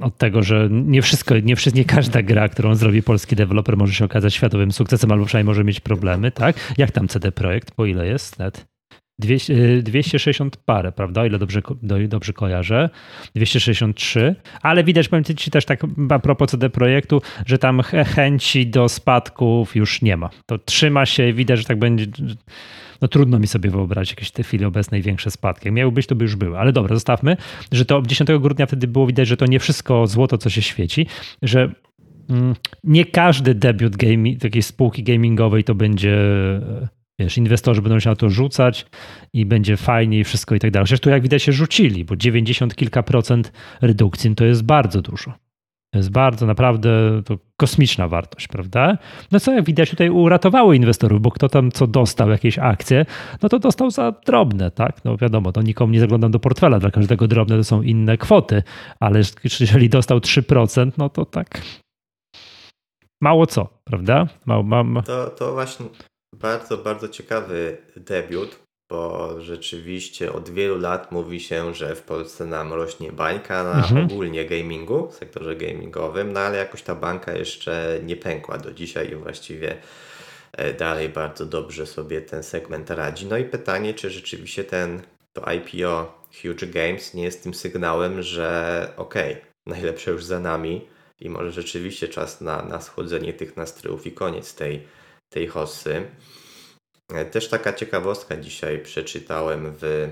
[0.00, 4.04] od tego, że nie wszystko, nie, nie każda gra, którą zrobi polski deweloper może się
[4.04, 6.74] okazać światowym sukcesem, albo przynajmniej może mieć problemy, tak?
[6.78, 8.71] Jak tam CD Projekt, po ile jest net?
[9.82, 11.20] 260 y, parę, prawda?
[11.20, 11.62] O ile dobrze,
[12.08, 12.90] dobrze kojarzę.
[13.34, 17.82] 263, ale widać, powiem Ci też tak a propos CD Projektu, że tam
[18.14, 20.30] chęci do spadków już nie ma.
[20.46, 22.06] To trzyma się, widać, że tak będzie.
[23.00, 25.68] No trudno mi sobie wyobrazić jakieś w tej chwili obecnej większe spadki.
[25.68, 26.58] Jak miały być, to by już były.
[26.58, 27.36] Ale dobra, zostawmy,
[27.72, 31.06] że to 10 grudnia wtedy było widać, że to nie wszystko złoto, co się świeci,
[31.42, 31.72] że
[32.30, 32.54] mm,
[32.84, 36.16] nie każdy debiut game, takiej spółki gamingowej to będzie
[37.24, 38.86] wiesz, inwestorzy będą się na to rzucać
[39.32, 40.86] i będzie fajnie i wszystko i tak dalej.
[41.02, 45.32] Tu jak widać się rzucili, bo 90 kilka procent redukcji to jest bardzo dużo.
[45.92, 48.98] To jest bardzo, naprawdę to kosmiczna wartość, prawda?
[49.32, 53.06] No co jak widać tutaj uratowało inwestorów, bo kto tam co dostał jakieś akcje,
[53.42, 55.04] no to dostał za drobne, tak?
[55.04, 58.62] No wiadomo, to nikomu nie zaglądam do portfela, dla każdego drobne to są inne kwoty,
[59.00, 59.20] ale
[59.60, 61.62] jeżeli dostał 3%, no to tak
[63.20, 64.26] mało co, prawda?
[64.46, 65.02] Mało, mam...
[65.06, 65.86] to, to właśnie
[66.42, 68.58] bardzo, bardzo ciekawy debiut,
[68.90, 74.04] bo rzeczywiście od wielu lat mówi się, że w Polsce nam rośnie bańka na mhm.
[74.04, 79.12] ogólnie gamingu, w sektorze gamingowym, no ale jakoś ta banka jeszcze nie pękła do dzisiaj
[79.12, 79.76] i właściwie
[80.52, 83.26] e, dalej bardzo dobrze sobie ten segment radzi.
[83.26, 85.02] No i pytanie, czy rzeczywiście ten
[85.32, 90.88] to IPO Huge Games nie jest tym sygnałem, że okej, okay, najlepsze już za nami
[91.20, 94.86] i może rzeczywiście czas na, na schodzenie tych nastrojów i koniec tej
[95.32, 96.10] tej hossy.
[97.30, 100.10] Też taka ciekawostka dzisiaj przeczytałem w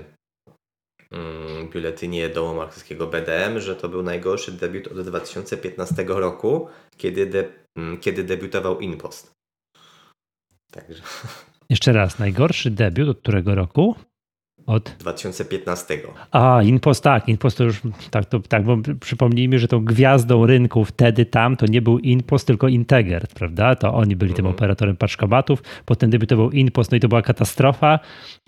[1.11, 7.49] mm, biuletynie domu markowskiego BDM, że to był najgorszy debiut od 2015 roku, kiedy, de,
[7.77, 9.31] mm, kiedy debiutował InPost.
[10.71, 11.03] Także.
[11.69, 13.95] Jeszcze raz, najgorszy debiut od którego roku?
[14.71, 15.97] Od 2015.
[16.31, 17.81] A, Inpost, tak, Inpost to już,
[18.11, 22.47] tak, to, tak, bo przypomnijmy, że tą gwiazdą rynku wtedy tam to nie był Inpost,
[22.47, 23.75] tylko Integer, prawda?
[23.75, 24.55] To oni byli tym mhm.
[24.55, 27.99] operatorem paczkomatów, potem debiutował Inpost, no i to była katastrofa,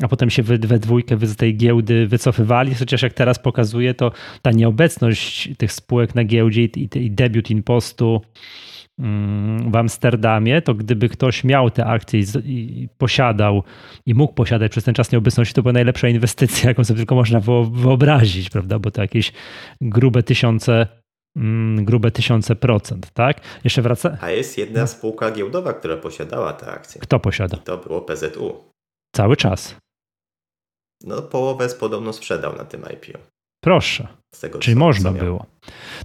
[0.03, 4.12] a potem się we, we dwójkę z tej giełdy wycofywali, chociaż jak teraz pokazuje, to
[4.41, 8.72] ta nieobecność tych spółek na giełdzie i, i debiut Inpostu Mm,
[9.67, 13.63] w Amsterdamie, to gdyby ktoś miał te akcje i, i, posiadał
[14.06, 17.39] i mógł posiadać przez ten czas nieobecności, to była najlepsza inwestycja, jaką sobie tylko można
[17.71, 18.79] wyobrazić, prawda?
[18.79, 19.34] Bo to jakieś
[19.82, 20.88] grube tysiące,
[21.38, 23.41] mm, grube tysiące procent, tak?
[23.63, 24.17] Jeszcze wraca.
[24.21, 27.01] A jest jedna spółka giełdowa, która posiadała te akcje.
[27.01, 27.58] Kto posiada?
[27.58, 28.63] I to było PZU.
[29.15, 29.75] Cały czas.
[31.03, 33.19] No, połowę podobno sprzedał na tym IPO.
[33.63, 34.08] Proszę.
[34.41, 35.45] Tego, Czyli można było.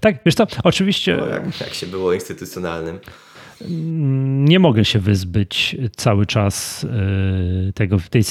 [0.00, 1.16] Tak, wiesz co, oczywiście...
[1.16, 2.98] No, jak, jak się było instytucjonalnym
[4.44, 8.22] nie mogę się wyzbyć cały czas y, tego, tej,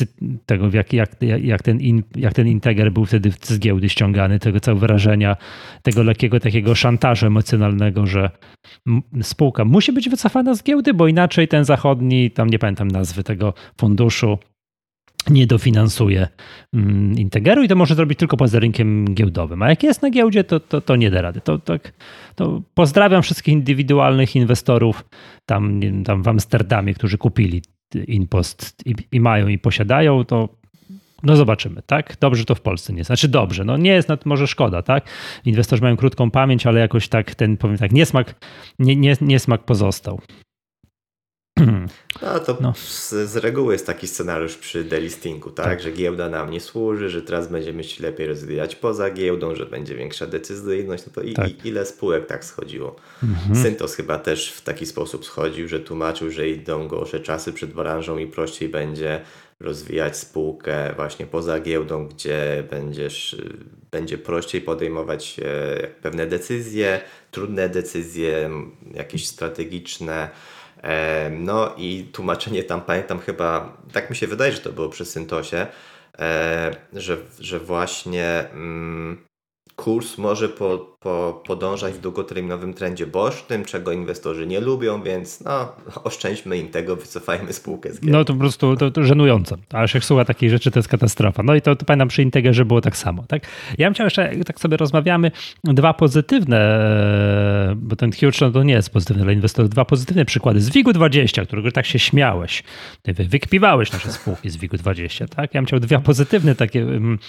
[0.46, 4.60] tego jak, jak, jak, ten in, jak ten integer był wtedy z giełdy ściągany, tego
[4.60, 5.38] całego wrażenia,
[5.82, 8.30] tego lekkiego takiego szantażu emocjonalnego, że
[9.22, 13.54] spółka musi być wycofana z giełdy, bo inaczej ten zachodni, tam nie pamiętam nazwy tego
[13.80, 14.38] funduszu,
[15.30, 16.28] nie dofinansuje
[16.74, 19.62] mm, Integeru i to może zrobić tylko poza rynkiem giełdowym.
[19.62, 21.42] A jak jest na giełdzie, to, to, to nie da rady.
[21.42, 21.94] To, tak,
[22.36, 25.06] to pozdrawiam wszystkich indywidualnych inwestorów
[25.46, 27.62] tam, tam w Amsterdamie, którzy kupili
[28.08, 30.50] Inpost i, i mają i posiadają, to
[31.24, 32.18] no zobaczymy, tak?
[32.20, 33.08] Dobrze to w Polsce nie jest.
[33.08, 35.10] Znaczy dobrze, no nie jest, może szkoda, tak?
[35.46, 38.36] Inwestorzy mają krótką pamięć, ale jakoś tak ten, powiem tak, niesmak,
[38.80, 40.22] nie, nie, niesmak pozostał.
[42.22, 42.74] No to no.
[42.74, 45.66] Z, z, reguły jest taki scenariusz przy delistingu, tak?
[45.66, 45.82] tak?
[45.82, 49.96] Że giełda nam nie służy, że teraz będziemy się lepiej rozwijać poza giełdą, że będzie
[49.96, 51.04] większa decyzyjność.
[51.08, 51.66] No to i, tak.
[51.66, 52.96] i ile spółek tak schodziło?
[53.24, 53.64] Mhm.
[53.64, 58.18] Syntos chyba też w taki sposób schodził, że tłumaczył, że idą gorsze czasy przed branżą
[58.18, 59.22] i prościej będzie
[59.60, 63.42] rozwijać spółkę właśnie poza giełdą, gdzie będziesz,
[63.92, 67.02] będzie prościej podejmować e, pewne decyzje,
[67.32, 68.50] trudne decyzje,
[68.94, 70.30] jakieś strategiczne
[71.32, 75.68] no i tłumaczenie tam, pamiętam chyba, tak mi się wydaje, że to było przy Syntosie,
[76.94, 79.28] że, że właśnie mm,
[79.78, 85.76] kurs może po, po, podążać w długoterminowym trendzie bocznym, czego inwestorzy nie lubią, więc no,
[86.04, 88.12] oszczędźmy im tego, wycofajmy spółkę z giełdy.
[88.12, 89.58] No to po prostu to, to żenujące.
[89.74, 91.44] Ale jak słucha takiej rzeczy, to jest katastrofa.
[91.44, 93.24] No i to, to pamiętam przy Integerze było tak samo.
[93.28, 93.48] Tak?
[93.78, 95.32] Ja bym chciał jeszcze, tak sobie rozmawiamy,
[95.64, 96.88] dwa pozytywne,
[97.76, 100.62] bo ten huge no to nie jest pozytywny dla inwestorów, dwa pozytywne przykłady.
[100.62, 102.64] Z WIG-20, którego tak się śmiałeś.
[103.06, 105.54] Wykpiwałeś nasze spółki z WIG-20, tak?
[105.54, 107.20] Ja bym chciał dwa pozytywne takie mm,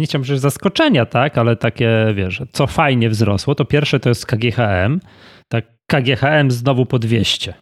[0.00, 4.26] nie chciałbym że zaskoczenia, tak, ale takie, wiesz, co fajnie wzrosło, to pierwsze to jest
[4.26, 5.00] KGHM,
[5.48, 7.54] tak, KGHM znowu po 200.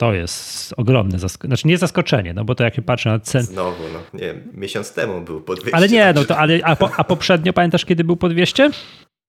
[0.00, 1.48] To jest ogromne zaskoczenie.
[1.56, 3.44] Znaczy nie zaskoczenie, no bo to jak się patrzy na cenę.
[3.44, 5.76] Znowu, no nie, miesiąc temu był po 200.
[5.76, 8.70] Ale nie, no to, ale, a, po, a poprzednio pamiętasz, kiedy był po 200?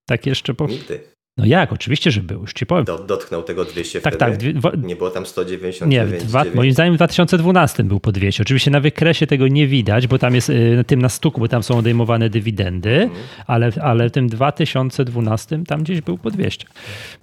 [0.06, 0.66] Tak jeszcze po...
[0.66, 1.00] Nigdy.
[1.38, 1.72] No jak?
[1.72, 2.84] Oczywiście, że był, już ci powiem.
[3.06, 4.52] dotknął tego 200 tak, wtedy?
[4.52, 4.82] Tak, tak.
[4.82, 6.12] Nie było tam 199?
[6.12, 8.42] Nie, dwa, moim zdaniem w 2012 był po 200.
[8.42, 11.62] Oczywiście na wykresie tego nie widać, bo tam jest y, tym na stuku, bo tam
[11.62, 13.10] są odejmowane dywidendy, mm.
[13.46, 16.66] ale, ale w tym 2012 tam gdzieś był po 200.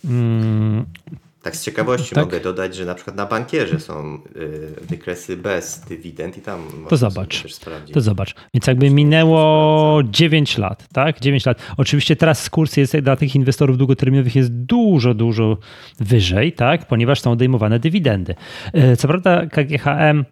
[0.05, 0.85] Mm,
[1.45, 2.23] tak z ciekawości tak?
[2.23, 6.97] mogę dodać, że na przykład na bankierze są y, wykresy bez dywidend i tam to
[6.97, 7.93] zobacz, też sprawdzić.
[7.93, 8.35] To zobacz.
[8.53, 11.19] Więc jakby minęło 9 lat, tak?
[11.19, 11.61] 9 lat.
[11.77, 15.57] Oczywiście teraz kurs jest dla tych inwestorów długoterminowych jest dużo, dużo
[15.99, 16.87] wyżej, tak?
[16.87, 18.35] Ponieważ są odejmowane dywidendy.
[18.93, 20.25] Y, co prawda KGHM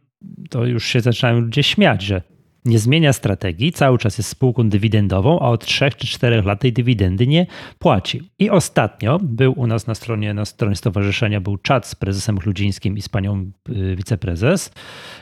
[0.49, 2.21] to już się zaczynają ludzie śmiać, że
[2.65, 6.73] nie zmienia strategii, cały czas jest spółką dywidendową, a od 3 czy 4 lat tej
[6.73, 7.45] dywidendy nie
[7.79, 8.31] płaci.
[8.39, 12.97] I ostatnio był u nas na stronie, na stronie stowarzyszenia był czat z prezesem Chludzińskim
[12.97, 14.71] i z panią y, wiceprezes.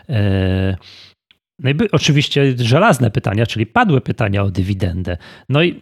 [0.10, 0.78] E,
[1.60, 5.18] no i oczywiście żelazne pytania, czyli padłe pytania o dywidendę.
[5.50, 5.82] No i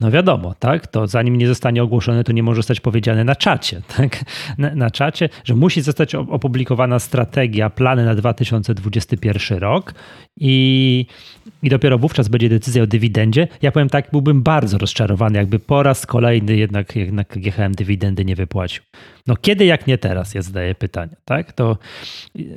[0.00, 0.86] no wiadomo, tak?
[0.86, 4.24] To zanim nie zostanie ogłoszone, to nie może zostać powiedziane na czacie, tak?
[4.58, 9.94] Na, na czacie, że musi zostać opublikowana strategia, plany na 2021 rok
[10.36, 11.06] i,
[11.62, 13.48] i dopiero wówczas będzie decyzja o dywidendzie.
[13.62, 18.36] Ja powiem tak, byłbym bardzo rozczarowany, jakby po raz kolejny jednak, jednak GHM dywidendy nie
[18.36, 18.82] wypłacił.
[19.30, 21.52] No kiedy jak nie teraz, ja zadaję pytanie, tak?
[21.52, 21.76] To,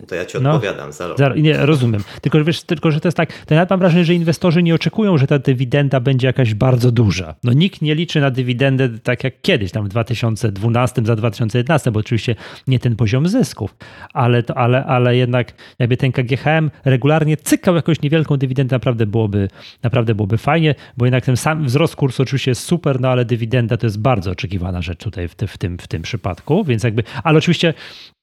[0.07, 1.17] to ja ci no, odpowiadam za rok.
[1.35, 2.03] Nie, rozumiem.
[2.21, 4.75] Tylko, że wiesz, tylko, że to jest tak, to ja mam wrażenie, że inwestorzy nie
[4.75, 7.35] oczekują, że ta dywidenda będzie jakaś bardzo duża.
[7.43, 11.99] No nikt nie liczy na dywidendę tak jak kiedyś, tam w 2012 za 2011, bo
[11.99, 12.35] oczywiście
[12.67, 13.75] nie ten poziom zysków,
[14.13, 19.47] ale, to, ale, ale jednak jakby ten KGHM regularnie cykał jakąś niewielką dywidendę, naprawdę byłoby,
[19.83, 23.77] naprawdę byłoby fajnie, bo jednak ten sam wzrost kursu oczywiście jest super, no ale dywidenda
[23.77, 27.03] to jest bardzo oczekiwana rzecz tutaj w, te, w, tym, w tym przypadku, więc jakby,
[27.23, 27.73] ale oczywiście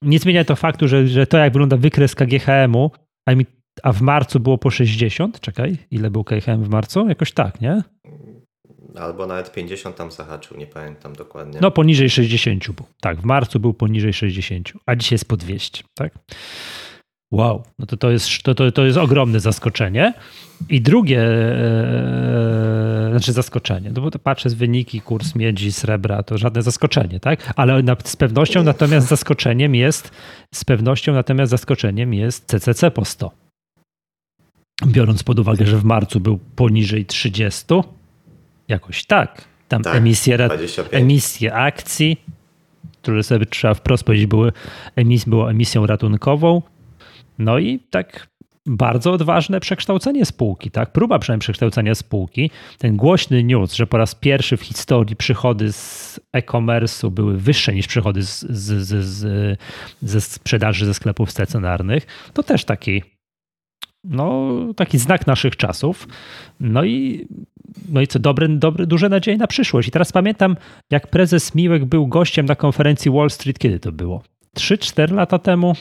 [0.03, 2.91] nie zmienia to faktu, że, że to jak wygląda wykres KGHM-u,
[3.27, 3.47] a, mi,
[3.83, 7.09] a w marcu było po 60, czekaj, ile był KGHM w marcu?
[7.09, 7.83] Jakoś tak, nie?
[8.97, 11.59] Albo nawet 50 tam zahaczył, nie pamiętam dokładnie.
[11.63, 12.87] No poniżej 60 był.
[13.01, 16.13] Tak, w marcu był poniżej 60, a dzisiaj jest po 200, tak?
[17.33, 20.15] Wow, no to to jest, to, to, to jest ogromne zaskoczenie.
[20.69, 26.39] I drugie, e, znaczy zaskoczenie, no bo to patrzę z wyniki, kurs miedzi, srebra, to
[26.39, 27.53] żadne zaskoczenie, tak?
[27.57, 30.11] Ale na, z pewnością natomiast zaskoczeniem jest,
[30.55, 33.31] z pewnością natomiast zaskoczeniem jest CCC po 100.
[34.87, 37.65] Biorąc pod uwagę, że w marcu był poniżej 30,
[38.69, 39.45] jakoś tak.
[39.69, 40.49] Tam tak, emisje,
[40.91, 42.17] emisje akcji,
[43.03, 44.53] które sobie trzeba wprost powiedzieć, były
[44.97, 46.63] emis, było emisją ratunkową,
[47.41, 48.31] no i tak
[48.67, 50.93] bardzo odważne przekształcenie spółki, tak?
[50.93, 52.51] Próba przynajmniej przekształcenia spółki.
[52.79, 57.87] Ten głośny news, że po raz pierwszy w historii przychody z e-commerce'u były wyższe niż
[57.87, 59.59] przychody z, z, z,
[60.03, 63.03] ze sprzedaży ze sklepów stacjonarnych, to też taki
[64.05, 66.09] no, taki znak naszych czasów.
[66.61, 67.27] No i,
[67.89, 69.89] no i co, dobre, dobre, duże nadzieje na przyszłość.
[69.89, 70.57] I teraz pamiętam,
[70.91, 74.23] jak prezes Miłek był gościem na konferencji Wall Street, kiedy to było?
[74.57, 75.75] 3-4 lata temu?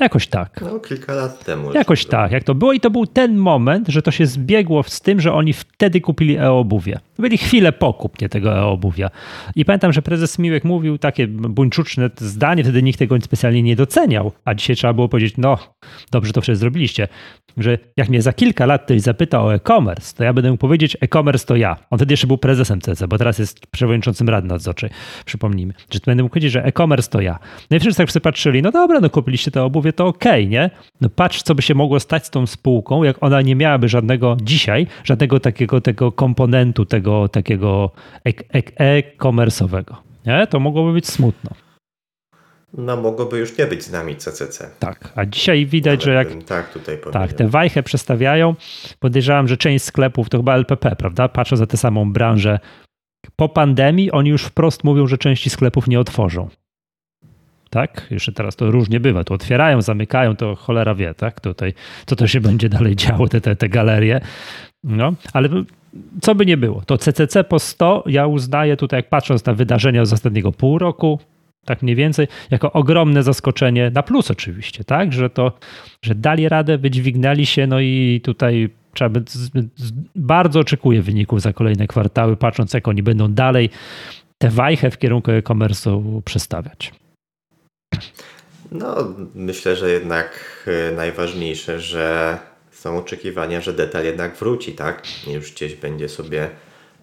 [0.00, 0.60] Jakoś tak.
[0.60, 1.72] No, kilka lat temu.
[1.72, 2.72] Jakoś tak, jak to było.
[2.72, 6.36] I to był ten moment, że to się zbiegło z tym, że oni wtedy kupili
[6.36, 6.98] e-obuwie.
[7.18, 9.10] Byli chwilę po kupnie tego e-obuwia.
[9.56, 14.32] I pamiętam, że prezes Miłek mówił takie buńczuczne zdanie, wtedy nikt tego specjalnie nie doceniał,
[14.44, 15.58] a dzisiaj trzeba było powiedzieć, no
[16.10, 17.08] dobrze to wszystko zrobiliście,
[17.56, 20.96] że jak mnie za kilka lat ktoś zapyta o e-commerce, to ja będę mógł powiedzieć,
[21.00, 21.76] e-commerce to ja.
[21.90, 24.90] On wtedy jeszcze był prezesem CC, bo teraz jest przewodniczącym Rady Nadzorczej,
[25.24, 25.74] przypomnijmy.
[25.90, 27.38] Że będę mógł powiedzieć, że e-commerce to ja.
[27.70, 30.46] No i wszyscy tak sobie patrzyli, no dobra, no kupiliście to obuwie, to okej, okay,
[30.46, 30.70] nie?
[31.00, 34.36] No patrz, co by się mogło stać z tą spółką, jak ona nie miałaby żadnego
[34.42, 37.90] dzisiaj, żadnego takiego tego komponentu, tego takiego
[38.78, 39.94] e-commerce'owego.
[40.26, 40.46] Nie?
[40.46, 41.50] To mogłoby być smutno.
[42.74, 44.70] No mogłoby już nie być z nami CCC.
[44.78, 48.54] Tak, a dzisiaj widać, że jak tak, tutaj tak, te wajchę przestawiają,
[48.98, 51.28] podejrzewam, że część sklepów to chyba LPP, prawda?
[51.28, 52.58] Patrzą za tę samą branżę.
[53.36, 56.48] Po pandemii oni już wprost mówią, że części sklepów nie otworzą
[57.70, 58.06] tak?
[58.10, 59.24] Jeszcze teraz to różnie bywa.
[59.24, 61.40] Tu otwierają, zamykają, to cholera wie, tak?
[61.40, 61.74] Tutaj,
[62.06, 64.20] co to się będzie dalej działo, te, te, te galerie.
[64.84, 65.48] No, ale
[66.20, 70.04] co by nie było, to CCC po 100 ja uznaję tutaj, jak patrząc na wydarzenia
[70.04, 71.18] z ostatniego pół roku,
[71.64, 75.12] tak mniej więcej, jako ogromne zaskoczenie, na plus oczywiście, tak?
[75.12, 75.52] Że to,
[76.02, 79.24] że dali radę, wydźwignęli się, no i tutaj trzeba by,
[80.16, 83.70] bardzo oczekuję wyników za kolejne kwartały, patrząc jak oni będą dalej
[84.38, 86.99] tę wajchę w kierunku e-commerce'u przestawiać.
[88.72, 92.38] No, myślę, że jednak e, najważniejsze, że
[92.70, 95.02] są oczekiwania, że detal jednak wróci, tak?
[95.26, 96.50] Już gdzieś będzie sobie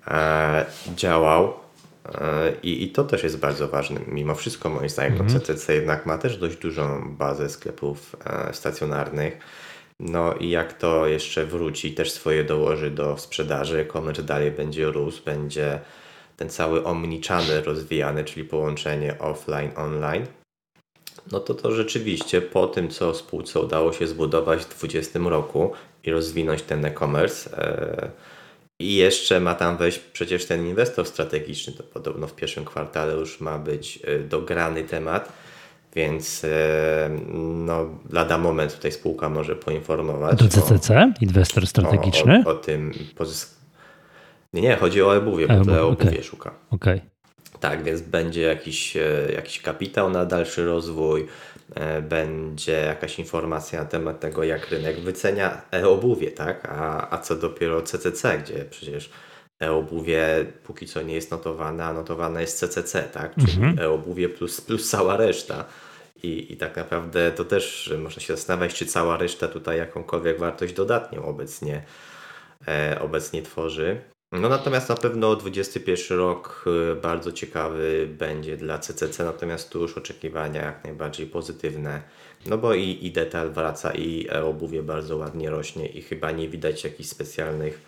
[0.08, 0.66] e,
[0.96, 1.54] działał.
[2.22, 4.00] E, i, I to też jest bardzo ważne.
[4.08, 5.40] Mimo wszystko, moim zdaniem, mm -hmm.
[5.40, 9.38] CCC jednak ma też dość dużą bazę sklepów e, stacjonarnych.
[10.00, 15.24] No i jak to jeszcze wróci, też swoje dołoży do sprzedaży, e-commerce dalej będzie rósł,
[15.26, 15.80] będzie
[16.38, 20.26] ten cały omnichannel rozwijany, czyli połączenie offline-online
[21.32, 25.72] no to to rzeczywiście po tym, co spółce udało się zbudować w 2020 roku
[26.04, 28.12] i rozwinąć ten e-commerce e,
[28.80, 33.42] i jeszcze ma tam wejść przecież ten inwestor strategiczny, to podobno w pierwszym kwartale już
[33.42, 35.34] ma być e, dograny temat,
[35.96, 37.10] więc e,
[37.54, 40.40] no, lada moment tutaj spółka może poinformować.
[40.40, 40.98] Do CCC?
[40.98, 42.44] O, inwestor strategiczny?
[42.46, 42.94] O, o, o tym.
[44.54, 46.24] Nie, nie, chodzi o e-buwie, bo to e-buwie okay.
[46.24, 46.52] szuka.
[46.72, 46.98] Okej.
[46.98, 47.17] Okay.
[47.60, 51.28] Tak, więc będzie jakiś, e, jakiś kapitał na dalszy rozwój,
[51.76, 56.68] e, będzie jakaś informacja na temat tego, jak rynek wycenia e-obuwie, tak?
[56.70, 59.10] A, a co dopiero CCC, gdzie przecież
[59.62, 63.36] e-obuwie póki co nie jest notowane, a notowane jest CCC, tak?
[63.36, 63.80] Czyli mhm.
[63.80, 65.66] e-obuwie plus, plus cała reszta.
[66.24, 70.74] I, I tak naprawdę to też można się zastanawiać, czy cała reszta tutaj jakąkolwiek wartość
[70.74, 71.84] dodatnią obecnie,
[72.68, 74.02] e, obecnie tworzy.
[74.32, 79.98] No natomiast na pewno 21 rok y, bardzo ciekawy będzie dla CCC, natomiast tu już
[79.98, 82.02] oczekiwania jak najbardziej pozytywne.
[82.46, 86.84] No bo i, i detal wraca i obuwie bardzo ładnie rośnie i chyba nie widać
[86.84, 87.82] jakichś specjalnych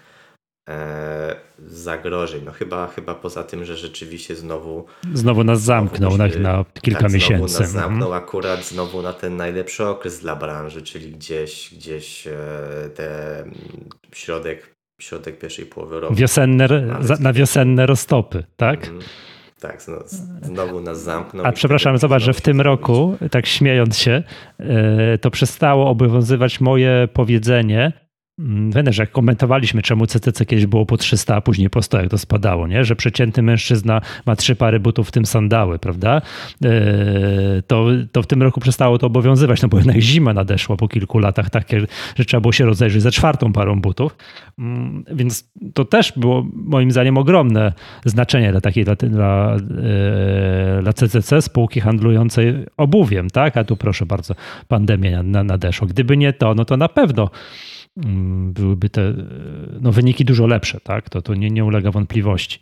[0.70, 1.36] e,
[1.68, 2.42] zagrożeń.
[2.46, 4.86] No chyba, chyba poza tym, że rzeczywiście znowu...
[5.14, 7.48] Znowu nas zamknął znowu na, na, kilka tak, miesięcy.
[7.48, 7.90] Znowu nas mhm.
[7.90, 12.34] zamknął akurat znowu na ten najlepszy okres dla branży, czyli gdzieś, gdzieś e,
[12.96, 13.44] te
[14.14, 16.16] środek, środek pierwszej połowy roku.
[16.16, 16.68] Wiosenne,
[17.20, 18.88] na wiosenne roztopy, tak?
[18.88, 19.00] Mm.
[19.60, 19.82] Tak,
[20.42, 21.46] znowu nas zamknął.
[21.46, 24.24] A przepraszam, zobacz, że w tym roku, tak śmiejąc się,
[24.60, 27.92] e, to przestało obowiązywać moje powiedzenie,
[28.70, 32.10] Wene, że jak komentowaliśmy, czemu CCC kiedyś było po 300, a później po 100, jak
[32.10, 32.86] to spadało, nie?
[32.86, 36.22] że przeciętny mężczyzna ma trzy pary butów, w tym sandały, prawda?
[36.66, 36.72] E,
[37.68, 41.20] to, to w tym roku przestało to obowiązywać, no bo jednak zima nadeszła po kilku
[41.20, 41.82] latach, takie,
[42.16, 44.16] że trzeba było się rozejrzeć ze czwartą parą butów.
[44.60, 47.74] Mm, więc to też było moim zdaniem ogromne
[48.06, 53.58] znaczenie dla takiej, dla, dla, e, dla CCC, spółki handlującej obuwiem, tak?
[53.58, 54.36] A tu proszę bardzo,
[54.68, 55.88] pandemia nadeszła.
[55.88, 57.79] Gdyby nie to, no to na pewno Mm,
[58.54, 59.14] byłyby te
[59.82, 61.10] no, wyniki dużo lepsze, tak?
[61.10, 62.60] To, to nie, nie ulega wątpliwości.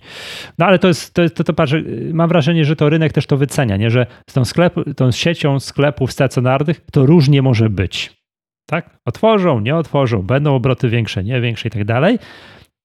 [0.58, 1.74] No ale to jest, to, to, to patrz,
[2.14, 3.90] mam wrażenie, że to rynek też to wycenia, nie?
[3.90, 8.18] że z tą, sklep, tą siecią sklepów stacjonarnych to różnie może być.
[8.66, 9.00] Tak?
[9.06, 12.20] Otworzą, nie otworzą, będą obroty większe, nie większe i tak dalej,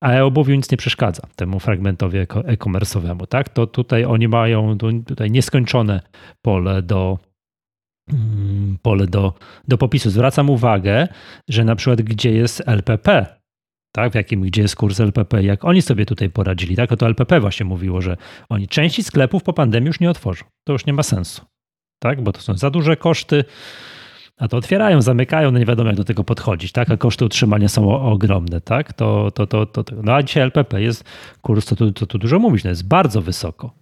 [0.00, 3.26] a e-obuwiu nic nie przeszkadza temu fragmentowi e-commerce'owemu.
[3.26, 3.48] Tak?
[3.48, 6.00] To tutaj oni mają tutaj nieskończone
[6.42, 7.31] pole do, Mm,
[8.82, 9.34] pole do,
[9.68, 10.10] do popisu.
[10.10, 11.08] Zwracam uwagę,
[11.48, 13.26] że na przykład gdzie jest LPP,
[13.92, 17.06] tak, w jakim, gdzie jest kurs LPP, jak oni sobie tutaj poradzili, tak, o to
[17.06, 18.16] LPP właśnie mówiło, że
[18.48, 20.44] oni części sklepów po pandemii już nie otworzą.
[20.64, 21.42] To już nie ma sensu,
[21.98, 23.44] tak, bo to są za duże koszty,
[24.38, 27.68] a to otwierają, zamykają, no nie wiadomo jak do tego podchodzić, tak, a koszty utrzymania
[27.68, 31.04] są ogromne, tak, to, to, to, to, no a dzisiaj LPP jest
[31.42, 33.81] kurs, to tu, dużo mówić, no jest bardzo wysoko,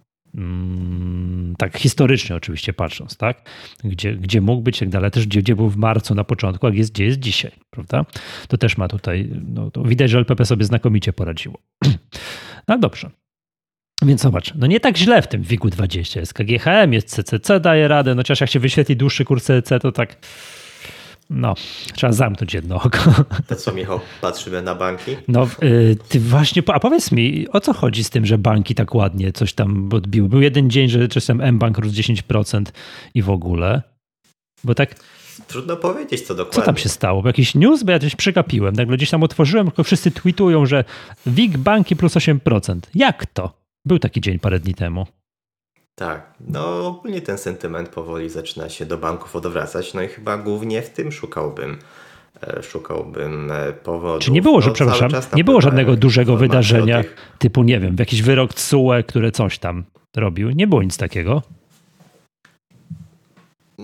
[1.57, 3.49] tak historycznie oczywiście patrząc, tak?
[3.83, 6.69] Gdzie, gdzie mógł być, jak dalej, też gdzie, gdzie był w marcu na początku, a
[6.69, 8.05] jest, gdzie jest dzisiaj, prawda?
[8.47, 11.57] To też ma tutaj, no, to widać, że LPP sobie znakomicie poradziło.
[12.67, 13.09] No dobrze.
[14.05, 16.19] Więc zobacz, no nie tak źle w tym WIG-u 20.
[16.19, 19.91] Jest KGHM, jest CCC, daje radę, no chociaż jak się wyświetli dłuższy kurs CCC, to
[19.91, 20.17] tak
[21.31, 21.55] no,
[21.93, 22.99] trzeba zamknąć jedno oko.
[23.47, 25.17] To co, Michał, patrzymy na banki?
[25.27, 28.95] No, y, ty właśnie, a powiedz mi, o co chodzi z tym, że banki tak
[28.95, 30.29] ładnie coś tam odbiły?
[30.29, 32.65] Był jeden dzień, że czasem M-Bank rósł 10%
[33.13, 33.81] i w ogóle,
[34.63, 34.95] bo tak...
[35.47, 36.61] Trudno powiedzieć, co dokładnie.
[36.61, 37.21] Co tam się stało?
[37.21, 37.83] Bo jakiś news?
[37.83, 38.75] Bo ja coś przegapiłem.
[38.75, 40.83] Nagle gdzieś tam otworzyłem, tylko wszyscy tweetują, że
[41.25, 42.79] WIG banki plus 8%.
[42.95, 43.53] Jak to?
[43.85, 45.07] Był taki dzień parę dni temu.
[45.95, 50.81] Tak, no ogólnie ten sentyment powoli zaczyna się do banków odwracać, no i chyba głównie
[50.81, 51.77] w tym szukałbym
[52.47, 54.19] e, szukałbym e, powodu.
[54.19, 57.15] Czy nie było, że, no, przepraszam, nie było żadnego dużego wydarzenia tych...
[57.39, 59.83] typu, nie wiem, jakiś wyrok CUE, które coś tam
[60.15, 60.49] robił?
[60.49, 61.41] Nie było nic takiego?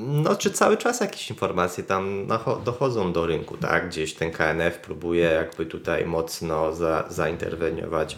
[0.06, 2.28] No, czy cały czas jakieś informacje tam
[2.66, 3.88] dochodzą do rynku, tak?
[3.88, 8.18] Gdzieś ten KNF próbuje jakby tutaj mocno za, zainterweniować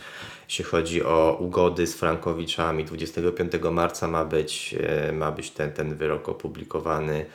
[0.50, 2.86] jeśli chodzi o ugody z Frankowiczami.
[2.86, 7.26] 25 marca ma być, e, ma być ten, ten wyrok opublikowany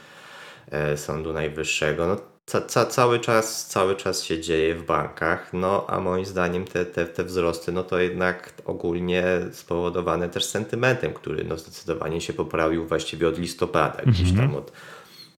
[0.70, 2.06] e, Sądu Najwyższego.
[2.06, 2.16] No,
[2.46, 6.86] ca, ca, cały, czas, cały czas się dzieje w bankach, no a moim zdaniem te,
[6.86, 12.86] te, te wzrosty, no to jednak ogólnie spowodowane też sentymentem, który no zdecydowanie się poprawił
[12.86, 14.54] właściwie od listopada, gdzieś tam mhm.
[14.54, 14.72] od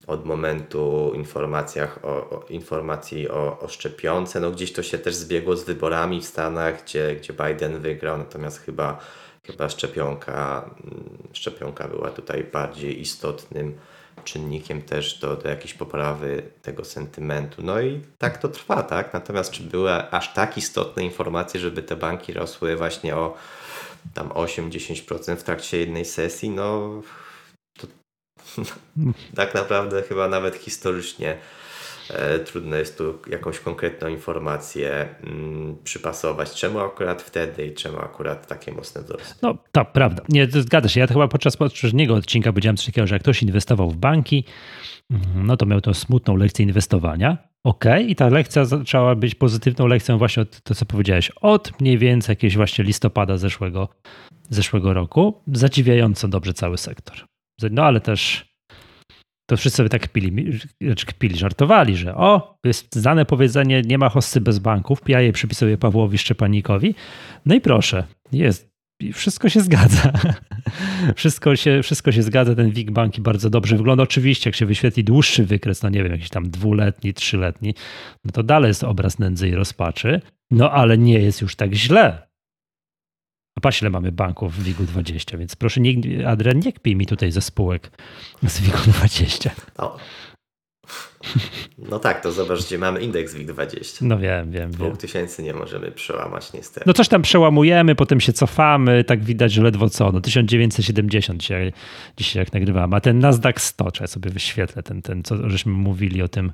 [0.06, 4.40] od momentu informacjach o, o, informacji o, o szczepionce.
[4.40, 8.60] No gdzieś to się też zbiegło z wyborami w Stanach, gdzie, gdzie Biden wygrał, natomiast
[8.60, 8.98] chyba,
[9.42, 13.78] chyba szczepionka, mm, szczepionka była tutaj bardziej istotnym
[14.24, 17.62] czynnikiem też do, do jakiejś poprawy tego sentymentu.
[17.62, 19.12] No i tak to trwa, tak?
[19.12, 23.36] Natomiast czy były aż tak istotne informacje, żeby te banki rosły właśnie o
[24.14, 26.50] tam 8-10% w trakcie jednej sesji?
[26.50, 26.90] No
[29.36, 31.38] tak naprawdę chyba nawet historycznie
[32.44, 38.72] trudno jest tu jakąś konkretną informację mm, przypasować, czemu akurat wtedy i czemu akurat takie
[38.72, 39.34] mocne wzrosty.
[39.42, 41.00] No to prawda, nie zgadza się.
[41.00, 44.44] Ja chyba podczas poprzedniego odcinka powiedziałem coś takiego, że jak ktoś inwestował w banki,
[45.10, 47.38] mm, no to miał tą smutną lekcję inwestowania.
[47.64, 51.98] OK, i ta lekcja zaczęła być pozytywną lekcją właśnie od to, co powiedziałeś, od mniej
[51.98, 53.88] więcej jakiegoś właśnie listopada zeszłego,
[54.50, 55.42] zeszłego roku.
[55.52, 57.16] Zadziwiająco dobrze cały sektor.
[57.70, 58.45] No ale też
[59.46, 64.08] to wszyscy sobie tak pili, znaczy pili, żartowali, że o, jest znane powiedzenie, nie ma
[64.08, 66.94] hossy bez banków, ja je przypisuję Pawłowi Szczepanikowi.
[67.46, 68.70] No i proszę, jest,
[69.12, 70.12] wszystko się zgadza.
[71.16, 74.02] wszystko, się, wszystko się zgadza, ten WIG banki bardzo dobrze wygląda.
[74.02, 77.74] Oczywiście, jak się wyświetli dłuższy wykres, no nie wiem, jakiś tam dwuletni, trzyletni,
[78.24, 80.20] no to dalej jest obraz nędzy i rozpaczy,
[80.50, 82.25] no ale nie jest już tak źle.
[83.56, 87.32] A patrz, ile mamy banków w WIG-20, więc proszę, nie, Adrian, nie kpij mi tutaj
[87.32, 87.90] ze spółek
[88.42, 89.50] z WIG-20.
[89.78, 89.96] No.
[91.78, 94.02] No tak, to zobacz, gdzie mamy indeks WIG20.
[94.02, 94.70] No wiem, wiem.
[94.70, 96.84] Dwóch tysięcy nie możemy przełamać niestety.
[96.86, 100.12] No coś tam przełamujemy, potem się cofamy, tak widać, że ledwo co.
[100.12, 101.72] No 1970 dzisiaj,
[102.16, 102.94] dzisiaj jak nagrywam.
[102.94, 106.52] A ten Nasdaq 100, czy ja sobie wyświetlę ten, ten co żeśmy mówili o tym.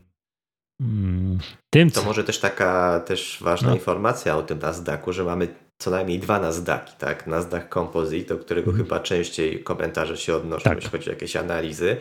[0.80, 1.38] Mm,
[1.70, 2.06] tym to co...
[2.06, 3.74] może też taka też ważna No.
[3.74, 5.48] informacja o tym Nasdaqu, że mamy
[5.82, 7.26] co najmniej dwa Nasdaqi, tak?
[7.26, 8.84] Nasdaq Composite, do którego Mhm.
[8.86, 10.76] chyba częściej komentarze się odnoszą, Tak.
[10.76, 11.96] jeśli chodzi o jakieś analizy.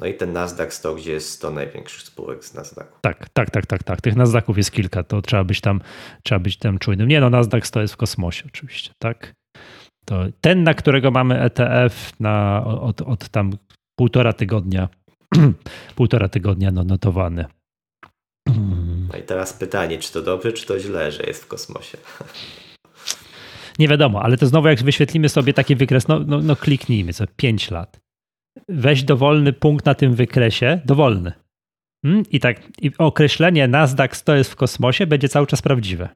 [0.00, 2.98] No i ten Nasdaq 100, gdzie jest 100 największych spółek z Nasdaqu.
[3.00, 4.00] Tak, tak, tak, tak, tak.
[4.00, 5.80] Tych Nasdaqów jest kilka, to trzeba być tam,
[6.24, 7.08] trzeba być tam czujnym.
[7.08, 9.32] Nie no, Nasdaq 100 jest w kosmosie oczywiście, tak?
[10.04, 13.52] To ten, na którego mamy ETF na, od, od tam
[13.98, 14.88] półtora tygodnia,
[15.96, 17.44] półtora tygodnia no, notowany.
[19.12, 21.98] No i teraz pytanie, czy to dobrze, czy to źle, że jest w kosmosie?
[23.78, 27.24] Nie wiadomo, ale to znowu jak wyświetlimy sobie taki wykres, no, no, no kliknijmy co
[27.36, 28.00] 5 lat.
[28.68, 31.32] Weź dowolny punkt na tym wykresie, dowolny.
[32.04, 36.08] Mm, I tak i określenie Nasdaq 100 jest w kosmosie będzie cały czas prawdziwe.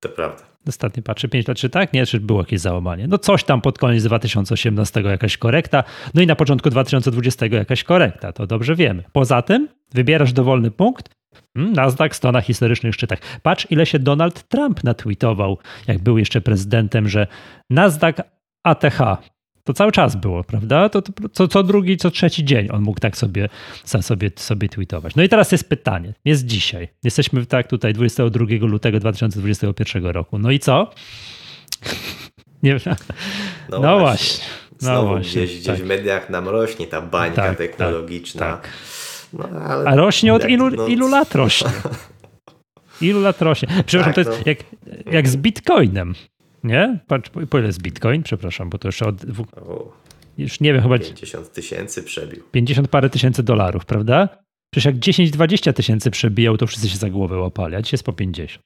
[0.00, 0.50] To prawda.
[0.68, 1.92] Ostatnio patrzę 5 lat, czy tak?
[1.92, 3.08] Nie, czy było jakieś załamanie.
[3.08, 8.32] No coś tam pod koniec 2018 jakaś korekta, no i na początku 2020 jakaś korekta,
[8.32, 9.02] to dobrze wiemy.
[9.12, 11.10] Poza tym wybierasz dowolny punkt,
[11.54, 13.18] Nasdaq 100 na historycznych szczytach.
[13.42, 17.26] Patrz, ile się Donald Trump natweetował, jak był jeszcze prezydentem, że
[17.70, 18.14] Nasdaq
[18.64, 18.98] ATH,
[19.64, 20.88] to cały czas było, prawda?
[20.88, 23.48] To, to co, co drugi, co trzeci dzień on mógł tak sobie,
[23.84, 25.14] sobie, sobie tweetować.
[25.16, 26.14] No i teraz jest pytanie.
[26.24, 26.88] Jest dzisiaj.
[27.04, 30.38] Jesteśmy tak tutaj 22 lutego 2021 roku.
[30.38, 30.90] No i co?
[32.62, 32.96] Nie wiem.
[33.68, 34.44] No, właśnie.
[34.72, 35.76] No Znowu właśnie, gdzieś, gdzieś tak.
[35.76, 38.40] w mediach nam rośnie ta bańka Tak, technologiczna.
[38.40, 38.68] Tak.
[39.32, 41.70] No, ale A rośnie od ilu, no, ilu lat rośnie?
[43.00, 43.68] Ilu lat rośnie?
[43.86, 44.52] Przepraszam, Tak, to jest no.
[44.52, 44.58] jak,
[45.12, 46.14] jak z Bitcoinem.
[46.64, 46.98] Nie?
[47.06, 48.22] Patrz, po ile jest Bitcoin?
[48.22, 49.24] Przepraszam, bo to jeszcze od
[49.56, 49.92] O,
[50.38, 52.42] już nie wiem, chyba 50 tysięcy przebił.
[52.52, 54.28] 50 parę tysięcy dolarów, prawda?
[54.74, 58.12] Przecież jak 10-20 tysięcy przebijał, to wszyscy się za głowę łapali, a dzisiaj jest po
[58.12, 58.62] 50.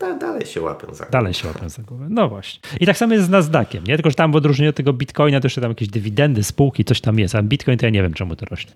[0.00, 2.06] Da, dalej się łapią za Dalej się łapią za głowę.
[2.10, 2.60] No właśnie.
[2.80, 3.94] I tak samo jest z Nasdaqiem, nie?
[3.96, 7.00] Tylko, że tam w odróżnieniu od tego Bitcoina to jeszcze tam jakieś dywidendy, spółki, coś
[7.00, 8.72] tam jest, a Bitcoin to ja nie wiem, czemu to rośnie.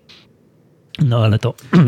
[0.99, 1.53] No ale to...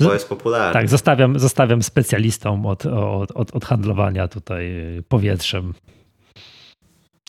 [0.00, 0.72] No, bo jest popularny.
[0.72, 5.74] Tak, zostawiam, zostawiam specjalistom od, od, od, od handlowania tutaj y, powietrzem.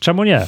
[0.02, 0.48] Czemu nie?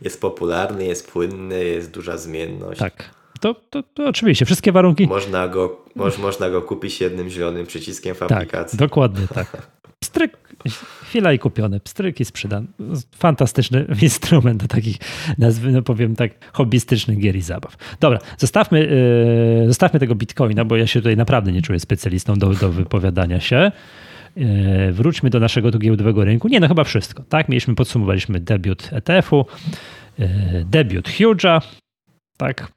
[0.00, 2.80] Jest popularny, jest płynny, jest duża zmienność.
[2.80, 3.10] Tak.
[3.40, 5.06] To, to, to oczywiście, wszystkie warunki.
[5.06, 8.78] Można go, moż, można go kupić jednym zielonym przyciskiem w Tak, aplikacji.
[8.78, 9.56] dokładnie tak.
[10.10, 10.38] Pstryk,
[11.02, 12.66] chwila i kupione, pstryk i sprzedany.
[13.16, 14.96] Fantastyczny instrument do takich,
[15.38, 17.76] nazwy, no powiem tak, hobbystycznych gier i zabaw.
[18.00, 18.80] Dobra, zostawmy,
[19.60, 23.40] yy, zostawmy tego bitcoina, bo ja się tutaj naprawdę nie czuję specjalistą do, do wypowiadania
[23.40, 23.72] się.
[24.36, 26.48] Yy, wróćmy do naszego giełdowego rynku.
[26.48, 27.22] Nie, no chyba wszystko.
[27.28, 29.46] Tak, mieliśmy, podsumowaliśmy debiut ETF-u,
[30.18, 30.26] yy,
[30.64, 31.60] debiut Huge'a,
[32.36, 32.72] tak,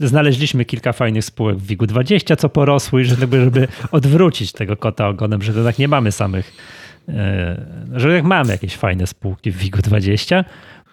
[0.00, 5.52] znaleźliśmy kilka fajnych spółek w WIG-20, co porosły, żeby, żeby odwrócić tego kota ogonem, że
[5.52, 6.52] jednak nie mamy samych,
[7.08, 10.44] e, że jak mamy jakieś fajne spółki w WIG-20,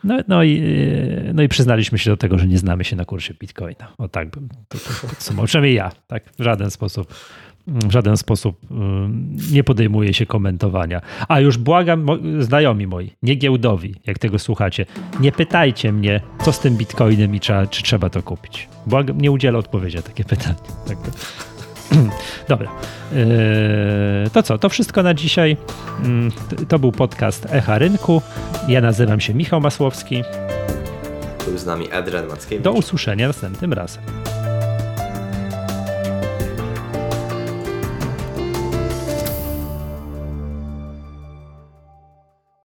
[0.04, 0.64] no, no, i,
[1.28, 3.94] e, no i przyznaliśmy się do tego, że nie znamy się na kursie Bitcoina.
[3.98, 4.78] O tak bym to,
[5.36, 5.46] to.
[5.46, 7.14] Przynajmniej ja, tak, w żaden sposób
[7.68, 11.02] w żaden sposób ym, nie podejmuje się komentowania.
[11.28, 12.06] A już błagam,
[12.40, 14.86] znajomi moi, nie giełdowi, jak tego słuchacie,
[15.20, 18.70] nie pytajcie mnie, co z tym bitcoinem i trzeba, czy trzeba to kupić.
[18.88, 20.56] Błagam, nie udzielę odpowiedzi na takie pytanie.
[20.88, 20.98] Tak.
[22.50, 22.72] Dobra.
[24.24, 24.58] Yy, to co?
[24.58, 25.58] To wszystko na dzisiaj.
[26.50, 28.22] To- To był podcast Echa Rynku.
[28.68, 30.24] Ja nazywam się Michał Masłowski.
[31.46, 32.64] Był z nami Adrian Mackiewicz.
[32.64, 34.04] Do usłyszenia następnym razem.